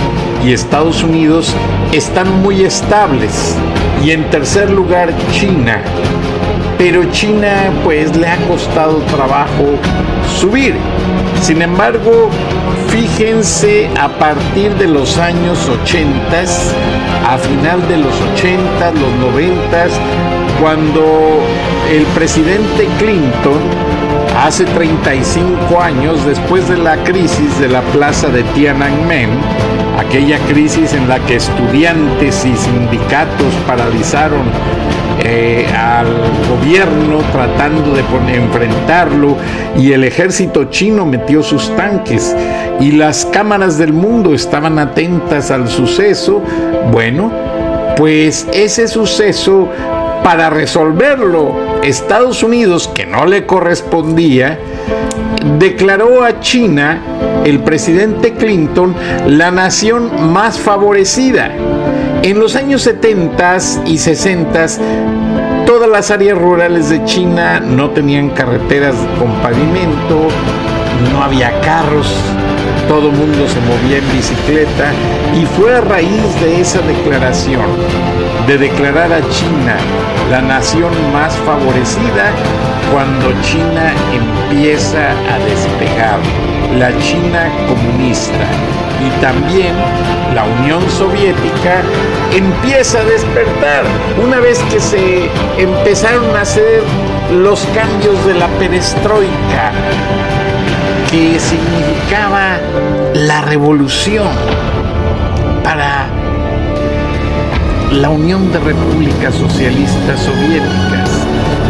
y 0.45 0.53
Estados 0.53 1.03
Unidos 1.03 1.53
están 1.91 2.41
muy 2.41 2.63
estables. 2.63 3.57
Y 4.03 4.11
en 4.11 4.29
tercer 4.29 4.69
lugar, 4.69 5.13
China. 5.31 5.81
Pero 6.77 7.05
China 7.11 7.71
pues 7.85 8.15
le 8.17 8.27
ha 8.27 8.35
costado 8.47 8.97
trabajo 9.03 9.77
subir. 10.39 10.75
Sin 11.41 11.61
embargo, 11.61 12.29
fíjense 12.89 13.89
a 13.97 14.09
partir 14.09 14.73
de 14.75 14.87
los 14.87 15.17
años 15.17 15.69
80, 15.69 16.41
a 17.29 17.37
final 17.37 17.87
de 17.87 17.97
los 17.97 18.13
80, 18.33 18.91
los 18.91 19.31
90, 19.31 19.87
cuando 20.59 21.39
el 21.89 22.03
presidente 22.07 22.87
Clinton 22.99 23.61
hace 24.37 24.65
35 24.65 25.81
años, 25.81 26.25
después 26.25 26.67
de 26.67 26.77
la 26.77 26.97
crisis 27.03 27.57
de 27.59 27.69
la 27.69 27.81
plaza 27.81 28.27
de 28.27 28.43
Tiananmen, 28.43 29.29
aquella 29.97 30.37
crisis 30.47 30.93
en 30.93 31.07
la 31.07 31.19
que 31.19 31.35
estudiantes 31.35 32.45
y 32.45 32.55
sindicatos 32.55 33.53
paralizaron 33.67 34.43
eh, 35.23 35.65
al 35.77 36.07
gobierno 36.49 37.19
tratando 37.31 37.93
de 37.93 38.01
enfrentarlo 38.35 39.37
y 39.77 39.93
el 39.93 40.03
ejército 40.03 40.65
chino 40.65 41.05
metió 41.05 41.43
sus 41.43 41.73
tanques 41.75 42.35
y 42.79 42.91
las 42.91 43.25
cámaras 43.25 43.77
del 43.77 43.93
mundo 43.93 44.33
estaban 44.33 44.79
atentas 44.79 45.51
al 45.51 45.69
suceso, 45.69 46.41
bueno, 46.91 47.31
pues 47.95 48.47
ese 48.53 48.87
suceso 48.87 49.69
para 50.23 50.49
resolverlo, 50.49 51.55
Estados 51.83 52.43
Unidos, 52.43 52.89
que 52.93 53.05
no 53.05 53.25
le 53.25 53.45
correspondía, 53.45 54.57
declaró 55.63 56.25
a 56.25 56.41
China, 56.41 56.99
el 57.45 57.61
presidente 57.63 58.33
Clinton, 58.33 58.93
la 59.27 59.49
nación 59.49 60.33
más 60.33 60.59
favorecida. 60.59 61.53
En 62.21 62.37
los 62.37 62.57
años 62.57 62.81
70 62.81 63.57
y 63.85 63.97
60, 63.97 64.65
todas 65.65 65.89
las 65.89 66.11
áreas 66.11 66.37
rurales 66.37 66.89
de 66.89 67.05
China 67.05 67.61
no 67.61 67.91
tenían 67.91 68.31
carreteras 68.31 68.93
con 69.17 69.31
pavimento, 69.41 70.27
no 71.13 71.23
había 71.23 71.57
carros, 71.61 72.13
todo 72.89 73.09
el 73.09 73.15
mundo 73.15 73.47
se 73.47 73.61
movía 73.61 73.99
en 73.99 74.11
bicicleta 74.11 74.91
y 75.41 75.45
fue 75.45 75.77
a 75.77 75.79
raíz 75.79 76.41
de 76.41 76.59
esa 76.59 76.79
declaración, 76.81 77.63
de 78.47 78.57
declarar 78.57 79.11
a 79.13 79.21
China 79.29 79.77
la 80.29 80.41
nación 80.41 80.91
más 81.13 81.33
favorecida, 81.45 82.31
cuando 82.91 83.31
China 83.41 83.93
empieza 84.11 85.11
a 85.11 85.39
despegar, 85.39 86.19
la 86.77 86.89
China 86.99 87.49
comunista. 87.67 88.45
Y 88.99 89.21
también 89.21 89.73
la 90.33 90.43
Unión 90.43 90.81
Soviética 90.89 91.81
empieza 92.33 92.99
a 92.99 93.03
despertar 93.03 93.83
una 94.23 94.39
vez 94.39 94.59
que 94.71 94.79
se 94.79 95.29
empezaron 95.57 96.35
a 96.35 96.41
hacer 96.41 96.83
los 97.31 97.65
cambios 97.73 98.25
de 98.25 98.33
la 98.35 98.47
perestroika 98.59 99.71
que 101.09 101.39
significaba 101.39 102.57
la 103.13 103.41
revolución 103.41 104.27
para 105.63 106.07
la 107.93 108.09
Unión 108.09 108.51
de 108.51 108.59
Repúblicas 108.59 109.35
Socialistas 109.35 110.19
Soviéticas. 110.19 111.09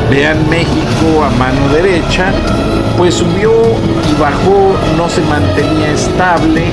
Vean 0.10 0.50
México 0.50 1.24
a 1.24 1.30
mano 1.32 1.70
derecha, 1.74 2.32
pues 2.98 3.16
subió 3.16 3.52
y 3.52 4.22
bajó, 4.22 4.76
no 4.98 5.10
se 5.10 5.22
mantenía 5.22 5.92
estable 5.92 6.64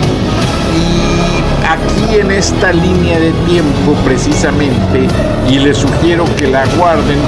y 0.73 1.67
aquí 1.67 2.21
en 2.21 2.31
esta 2.31 2.73
línea 2.73 3.19
de 3.19 3.33
tiempo 3.47 3.95
precisamente, 4.05 5.09
y 5.49 5.59
les 5.59 5.79
sugiero 5.79 6.25
que 6.37 6.47
la 6.47 6.65
guarden, 6.77 7.19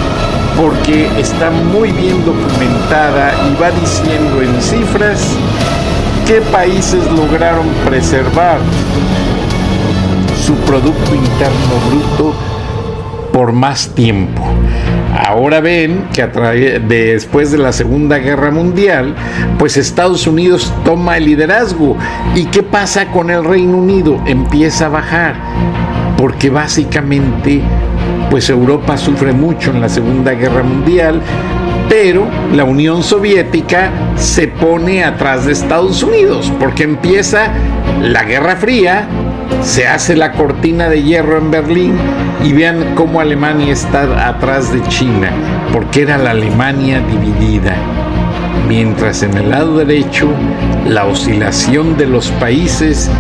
porque 0.57 1.11
está 1.19 1.51
muy 1.51 1.91
bien 1.93 2.25
documentada 2.25 3.33
y 3.49 3.61
va 3.61 3.71
diciendo 3.71 4.43
en 4.43 4.63
cifras 4.63 5.37
qué 6.27 6.41
países 6.41 7.05
lograron 7.13 7.67
preservar 7.85 8.59
su 10.44 10.55
Producto 10.57 11.14
Interno 11.14 11.74
Bruto 11.88 12.35
por 13.33 13.52
más 13.52 13.94
tiempo. 13.94 14.42
Ahora 15.16 15.61
ven 15.61 16.09
que 16.12 16.26
después 16.81 17.52
de 17.52 17.59
la 17.59 17.72
Segunda 17.72 18.18
Guerra 18.18 18.50
Mundial, 18.50 19.14
pues 19.59 19.76
Estados 19.76 20.26
Unidos 20.26 20.72
toma 20.85 21.16
el 21.16 21.26
liderazgo. 21.26 21.96
¿Y 22.35 22.46
qué 22.46 22.62
pasa 22.64 23.07
con 23.12 23.31
el 23.31 23.44
Reino 23.44 23.78
Unido? 23.78 24.20
Empieza 24.26 24.87
a 24.87 24.88
bajar, 24.88 25.35
porque 26.16 26.50
básicamente 26.50 27.62
pues 28.28 28.50
Europa 28.50 28.96
sufre 28.96 29.33
mucho 29.33 29.70
en 29.70 29.81
la 29.81 29.88
Segunda 29.88 30.33
Guerra 30.33 30.62
Mundial, 30.64 31.20
pero 31.88 32.26
la 32.52 32.64
Unión 32.64 33.02
Soviética 33.02 33.90
se 34.16 34.48
pone 34.48 35.05
atrás 35.05 35.46
de 35.46 35.52
Estados 35.52 36.02
Unidos, 36.02 36.52
porque 36.59 36.83
empieza 36.85 37.52
la 38.00 38.24
Guerra 38.24 38.57
Fría, 38.57 39.07
se 39.62 39.87
hace 39.87 40.16
la 40.16 40.33
cortina 40.33 40.88
de 40.88 41.03
hierro 41.03 41.38
en 41.38 41.51
Berlín 41.51 41.94
y 42.44 42.53
vean 42.53 42.94
cómo 42.94 43.20
Alemania 43.20 43.72
está 43.72 44.29
atrás 44.29 44.72
de 44.72 44.83
China, 44.88 45.31
porque 45.72 46.03
era 46.03 46.18
la 46.18 46.33
Alemania 46.33 47.01
dividida. 47.01 47.77
Mientras 48.68 49.22
en 49.22 49.37
el 49.37 49.51
lado 49.51 49.77
derecho 49.79 50.29
la 50.87 51.07
oscilación 51.07 51.96
de 51.96 52.07
los 52.07 52.31
países 52.33 53.11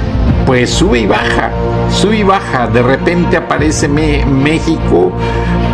pues 0.46 0.70
sube 0.70 1.00
y 1.00 1.06
baja, 1.06 1.50
sube 1.90 2.18
y 2.18 2.22
baja. 2.22 2.66
De 2.66 2.82
repente 2.82 3.36
aparece 3.36 3.88
México 3.88 5.12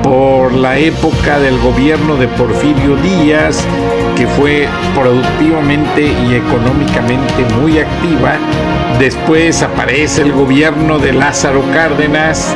por 0.02 0.52
la 0.52 0.78
época 0.78 1.38
del 1.38 1.58
gobierno 1.58 2.16
de 2.16 2.28
Porfirio 2.28 2.96
Díaz, 2.96 3.64
que 4.16 4.26
fue 4.26 4.68
productivamente 4.94 6.02
y 6.02 6.34
económicamente 6.34 7.44
muy 7.60 7.78
activa. 7.78 8.36
Después 8.98 9.62
aparece 9.62 10.22
el 10.22 10.32
gobierno 10.32 10.98
de 10.98 11.12
Lázaro 11.12 11.62
Cárdenas, 11.72 12.54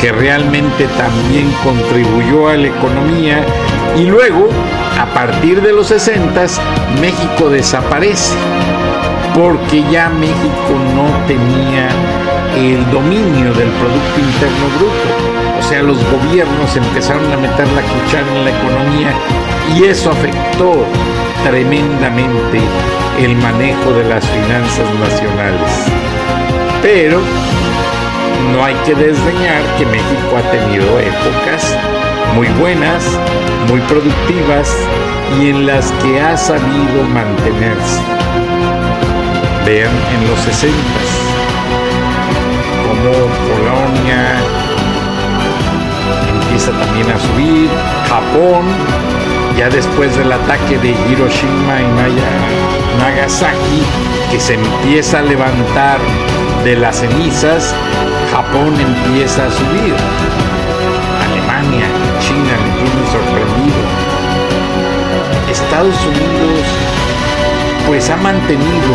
que 0.00 0.10
realmente 0.10 0.86
también 0.96 1.52
contribuyó 1.62 2.48
a 2.48 2.56
la 2.56 2.68
economía. 2.68 3.44
Y 3.96 4.06
luego, 4.06 4.48
a 4.98 5.06
partir 5.12 5.60
de 5.60 5.72
los 5.72 5.88
60, 5.88 6.46
México 7.00 7.50
desaparece 7.50 8.34
porque 9.34 9.82
ya 9.90 10.08
México 10.10 10.72
no 10.94 11.26
tenía 11.26 11.88
el 12.56 12.90
dominio 12.90 13.52
del 13.54 13.68
Producto 13.70 14.20
Interno 14.20 14.66
Bruto. 14.78 15.32
O 15.58 15.62
sea, 15.62 15.82
los 15.82 15.98
gobiernos 16.10 16.76
empezaron 16.76 17.32
a 17.32 17.36
meter 17.36 17.66
la 17.68 17.82
cuchara 17.82 18.26
en 18.34 18.44
la 18.44 18.50
economía 18.50 19.12
y 19.76 19.84
eso 19.84 20.10
afectó 20.10 20.84
tremendamente 21.44 22.60
el 23.18 23.36
manejo 23.36 23.92
de 23.92 24.04
las 24.04 24.26
finanzas 24.28 24.86
nacionales. 25.00 25.70
Pero 26.82 27.20
no 28.52 28.64
hay 28.64 28.74
que 28.86 28.94
desdeñar 28.94 29.62
que 29.78 29.86
México 29.86 30.36
ha 30.36 30.50
tenido 30.50 30.98
épocas 30.98 31.76
muy 32.34 32.48
buenas, 32.60 33.04
muy 33.68 33.80
productivas 33.82 34.76
y 35.40 35.50
en 35.50 35.66
las 35.66 35.92
que 35.92 36.20
ha 36.20 36.36
sabido 36.36 37.04
mantenerse. 37.12 38.00
Vean 39.64 39.92
en 40.14 40.28
los 40.28 40.40
60 40.40 40.76
como 42.82 43.12
Polonia 43.48 44.36
empieza 46.28 46.72
también 46.72 47.10
a 47.10 47.18
subir, 47.18 47.68
Japón, 48.08 48.64
ya 49.56 49.68
después 49.70 50.16
del 50.16 50.30
ataque 50.32 50.78
de 50.78 50.90
Hiroshima 50.90 51.80
y 51.80 51.86
Nagasaki, 52.98 53.82
que 54.30 54.40
se 54.40 54.54
empieza 54.54 55.18
a 55.18 55.22
levantar 55.22 55.98
de 56.64 56.76
las 56.76 56.96
cenizas, 56.96 57.74
Japón 58.32 58.74
empieza 58.78 59.46
a 59.46 59.50
subir. 59.50 59.94
Alemania, 61.24 61.86
China 62.20 62.54
le 62.64 62.70
tienen 62.82 63.06
sorprendido. 63.10 63.82
Estados 65.50 65.96
Unidos 66.06 66.64
pues 67.86 68.08
ha 68.10 68.16
mantenido 68.16 68.94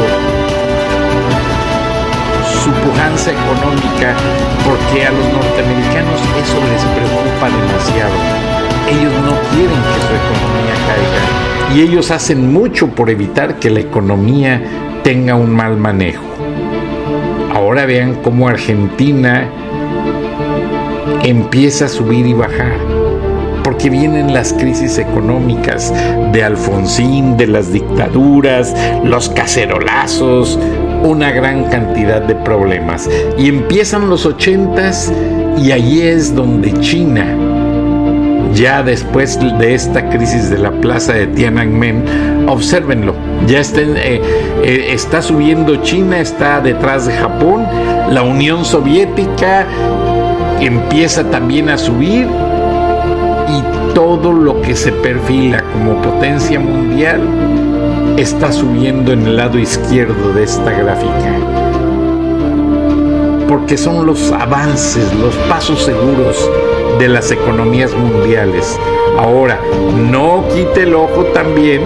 su 2.63 2.71
pujanza 2.71 3.31
económica 3.31 4.15
porque 4.65 5.05
a 5.05 5.11
los 5.11 5.25
norteamericanos 5.33 6.19
eso 6.41 6.57
les 6.71 6.83
preocupa 6.95 7.47
demasiado. 7.47 8.17
Ellos 8.87 9.13
no 9.23 9.33
quieren 9.51 9.81
que 9.83 9.99
su 10.01 10.13
economía 10.15 10.75
caiga 10.87 11.56
y 11.75 11.81
ellos 11.81 12.11
hacen 12.11 12.51
mucho 12.51 12.87
por 12.89 13.09
evitar 13.09 13.59
que 13.59 13.69
la 13.69 13.79
economía 13.79 14.61
tenga 15.03 15.35
un 15.35 15.51
mal 15.51 15.77
manejo. 15.77 16.23
Ahora 17.53 17.85
vean 17.85 18.15
cómo 18.23 18.47
Argentina 18.47 19.49
empieza 21.23 21.85
a 21.85 21.89
subir 21.89 22.25
y 22.25 22.33
bajar 22.33 22.77
porque 23.67 23.89
vienen 23.89 24.33
las 24.33 24.53
crisis 24.53 24.97
económicas 24.97 25.93
de 26.31 26.41
Alfonsín, 26.41 27.35
de 27.35 27.47
las 27.47 27.73
dictaduras, 27.73 28.73
los 29.03 29.27
cacerolazos, 29.27 30.57
una 31.03 31.31
gran 31.31 31.65
cantidad 31.65 32.21
de 32.21 32.33
problemas. 32.33 33.09
Y 33.37 33.49
empiezan 33.49 34.09
los 34.09 34.25
ochentas 34.25 35.11
y 35.57 35.73
allí 35.73 36.01
es 36.01 36.33
donde 36.33 36.71
China, 36.79 37.25
ya 38.53 38.83
después 38.83 39.39
de 39.59 39.73
esta 39.73 40.09
crisis 40.09 40.49
de 40.49 40.57
la 40.57 40.71
plaza 40.71 41.13
de 41.13 41.27
Tiananmen, 41.27 42.03
observenlo, 42.47 43.13
ya 43.47 43.59
está, 43.59 43.81
eh, 43.81 44.21
eh, 44.63 44.87
está 44.91 45.21
subiendo 45.21 45.77
China, 45.77 46.19
está 46.19 46.59
detrás 46.61 47.05
de 47.07 47.13
Japón, 47.13 47.65
la 48.09 48.23
Unión 48.23 48.65
Soviética 48.65 49.65
empieza 50.59 51.23
también 51.29 51.69
a 51.69 51.77
subir 51.77 52.27
y 53.49 53.93
todo 53.93 54.31
lo 54.31 54.61
que 54.61 54.75
se 54.75 54.91
perfila 54.91 55.63
como 55.73 56.01
potencia 56.01 56.59
mundial 56.59 57.21
está 58.17 58.51
subiendo 58.51 59.13
en 59.13 59.27
el 59.27 59.37
lado 59.37 59.59
izquierdo 59.59 60.33
de 60.33 60.43
esta 60.43 60.71
gráfica. 60.71 61.35
Porque 63.47 63.77
son 63.77 64.05
los 64.05 64.31
avances, 64.31 65.13
los 65.15 65.35
pasos 65.49 65.83
seguros 65.83 66.49
de 66.99 67.07
las 67.07 67.31
economías 67.31 67.93
mundiales. 67.93 68.79
Ahora, 69.17 69.59
no 69.95 70.45
quite 70.53 70.83
el 70.83 70.95
ojo 70.95 71.25
también 71.33 71.81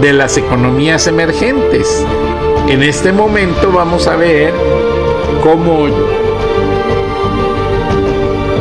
de 0.00 0.12
las 0.12 0.36
economías 0.36 1.06
emergentes. 1.06 2.04
En 2.68 2.82
este 2.82 3.12
momento 3.12 3.72
vamos 3.72 4.06
a 4.06 4.16
ver 4.16 4.52
cómo 5.42 5.88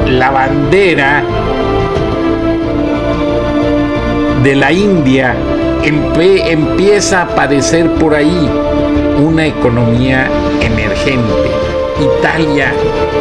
la 0.08 0.32
bandera 0.32 1.24
de 4.44 4.56
la 4.56 4.72
India 4.72 5.36
empieza 5.84 7.20
a 7.20 7.24
aparecer 7.24 7.90
por 7.96 8.16
ahí 8.16 8.50
una 9.20 9.46
economía 9.46 10.30
emergente. 10.62 11.47
Italia, 12.00 12.72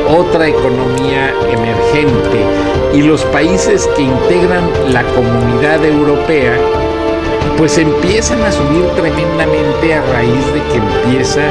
otra 0.08 0.48
economía 0.48 1.32
emergente. 1.50 2.44
Y 2.92 3.02
los 3.02 3.24
países 3.24 3.88
que 3.96 4.02
integran 4.02 4.70
la 4.92 5.02
comunidad 5.14 5.84
europea, 5.84 6.56
pues 7.56 7.78
empiezan 7.78 8.42
a 8.42 8.52
subir 8.52 8.84
tremendamente 8.96 9.94
a 9.94 10.02
raíz 10.12 10.46
de 10.52 10.62
que 10.70 10.76
empieza 10.76 11.42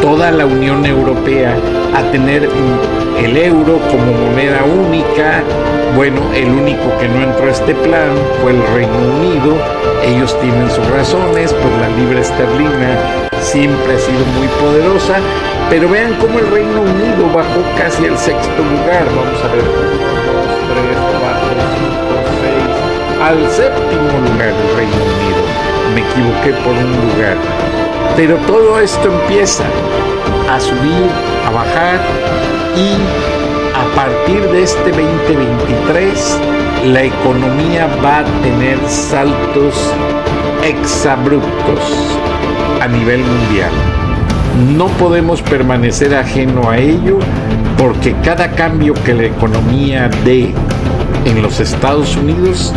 toda 0.00 0.30
la 0.30 0.46
Unión 0.46 0.84
Europea 0.86 1.56
a 1.94 2.02
tener 2.10 2.48
el 3.22 3.36
euro 3.36 3.78
como 3.90 4.12
moneda 4.12 4.64
única. 4.64 5.42
Bueno, 5.96 6.20
el 6.34 6.50
único 6.50 6.96
que 6.98 7.08
no 7.08 7.22
entró 7.22 7.46
a 7.46 7.50
este 7.50 7.74
plan 7.74 8.10
fue 8.42 8.52
el 8.52 8.62
Reino 8.74 8.98
Unido. 8.98 9.56
Ellos 10.04 10.38
tienen 10.40 10.70
sus 10.70 10.86
razones, 10.90 11.52
pues 11.52 11.74
la 11.80 11.88
libra 11.96 12.20
esterlina 12.20 13.27
siempre 13.48 13.94
ha 13.94 13.98
sido 13.98 14.24
muy 14.36 14.48
poderosa. 14.60 15.16
Pero 15.70 15.88
vean 15.88 16.14
cómo 16.20 16.38
el 16.38 16.50
Reino 16.50 16.80
Unido 16.82 17.32
bajó 17.34 17.60
casi 17.76 18.06
al 18.06 18.16
sexto 18.18 18.62
lugar. 18.62 19.04
Vamos 19.16 19.40
a 19.42 19.48
ver. 19.54 19.64
3, 19.64 20.96
4, 21.20 21.48
5, 21.78 22.08
6. 22.40 23.22
Al 23.22 23.50
séptimo 23.50 24.12
lugar 24.28 24.48
el 24.48 24.76
Reino 24.76 25.02
Unido. 25.16 25.42
Me 25.94 26.00
equivoqué 26.00 26.52
por 26.62 26.74
un 26.74 26.92
lugar. 27.08 27.36
Pero 28.16 28.36
todo 28.46 28.78
esto 28.80 29.08
empieza 29.08 29.64
a 30.50 30.60
subir, 30.60 31.08
a 31.46 31.50
bajar 31.50 32.00
y 32.76 32.96
a 33.74 33.94
partir 33.94 34.42
de 34.50 34.62
este 34.62 34.90
2023 34.90 36.38
la 36.86 37.02
economía 37.04 37.88
va 38.04 38.18
a 38.18 38.24
tener 38.42 38.78
saltos 38.88 39.92
exabruptos 40.62 42.18
a 42.80 42.88
nivel 42.88 43.20
mundial. 43.20 43.70
No 44.76 44.88
podemos 44.88 45.42
permanecer 45.42 46.14
ajeno 46.14 46.70
a 46.70 46.78
ello 46.78 47.18
porque 47.76 48.14
cada 48.24 48.50
cambio 48.52 48.94
que 48.94 49.14
la 49.14 49.24
economía 49.24 50.10
dé 50.24 50.54
en 51.24 51.42
los 51.42 51.60
Estados 51.60 52.16
Unidos 52.16 52.72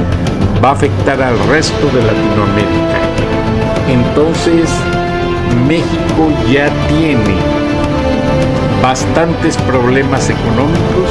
va 0.63 0.69
a 0.69 0.73
afectar 0.73 1.21
al 1.21 1.37
resto 1.49 1.87
de 1.87 2.01
Latinoamérica. 2.03 2.99
Entonces, 3.89 4.69
México 5.67 6.29
ya 6.51 6.69
tiene 6.87 7.35
bastantes 8.81 9.57
problemas 9.57 10.29
económicos 10.29 11.09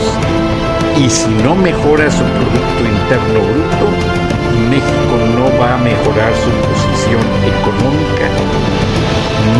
y 0.99 1.11
si 1.11 1.30
no 1.43 1.55
mejora 1.55 2.11
su 2.11 2.22
Producto 2.24 2.80
Interno 2.80 3.41
Bruto, 3.41 4.20
México 4.68 5.16
no 5.36 5.59
va 5.59 5.74
a 5.74 5.78
mejorar 5.78 6.32
su 6.34 6.51
posición 6.68 7.20
económica 7.47 8.79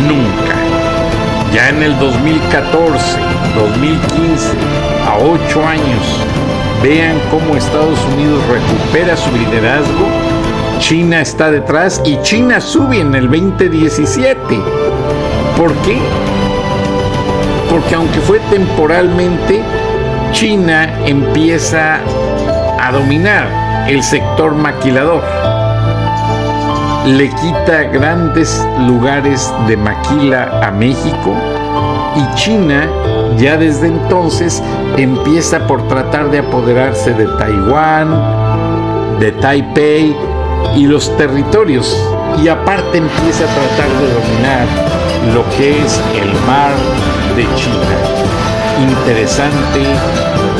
nunca. 0.07 0.55
Ya 1.53 1.69
en 1.69 1.83
el 1.83 1.97
2014, 1.99 3.19
2015, 3.55 4.47
a 5.07 5.17
ocho 5.17 5.65
años, 5.67 6.25
vean 6.81 7.17
cómo 7.29 7.55
Estados 7.55 7.99
Unidos 8.13 8.41
recupera 8.47 9.17
su 9.17 9.31
liderazgo 9.31 10.31
China 10.81 11.21
está 11.21 11.51
detrás 11.51 12.01
y 12.03 12.19
China 12.23 12.59
sube 12.59 12.99
en 12.99 13.13
el 13.13 13.29
2017. 13.29 14.59
¿Por 15.55 15.75
qué? 15.83 15.99
Porque 17.69 17.93
aunque 17.93 18.19
fue 18.19 18.39
temporalmente, 18.49 19.61
China 20.31 20.91
empieza 21.05 21.99
a 22.79 22.91
dominar 22.91 23.85
el 23.87 24.01
sector 24.01 24.55
maquilador. 24.55 25.23
Le 27.05 27.29
quita 27.29 27.83
grandes 27.91 28.63
lugares 28.85 29.51
de 29.67 29.75
maquila 29.75 30.61
a 30.61 30.69
México 30.69 31.33
y 32.15 32.35
China 32.35 32.87
ya 33.37 33.57
desde 33.57 33.87
entonces 33.87 34.61
empieza 34.97 35.65
por 35.65 35.87
tratar 35.87 36.29
de 36.29 36.39
apoderarse 36.39 37.13
de 37.13 37.25
Taiwán, 37.39 39.19
de 39.19 39.31
Taipei 39.31 40.15
y 40.75 40.85
los 40.85 41.15
territorios 41.17 41.97
y 42.43 42.47
aparte 42.47 42.99
empieza 42.99 43.45
a 43.45 43.47
tratar 43.47 43.89
de 43.99 44.13
dominar 44.13 44.67
lo 45.33 45.43
que 45.57 45.83
es 45.83 45.99
el 46.21 46.31
mar 46.45 46.71
de 47.35 47.43
China. 47.55 47.97
Interesante 48.79 49.79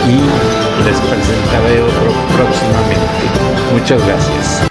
y 0.07 0.85
les 0.85 0.99
presentaré 1.01 1.81
otro 1.81 2.11
próximamente. 2.35 3.29
Muchas 3.73 4.03
gracias. 4.05 4.70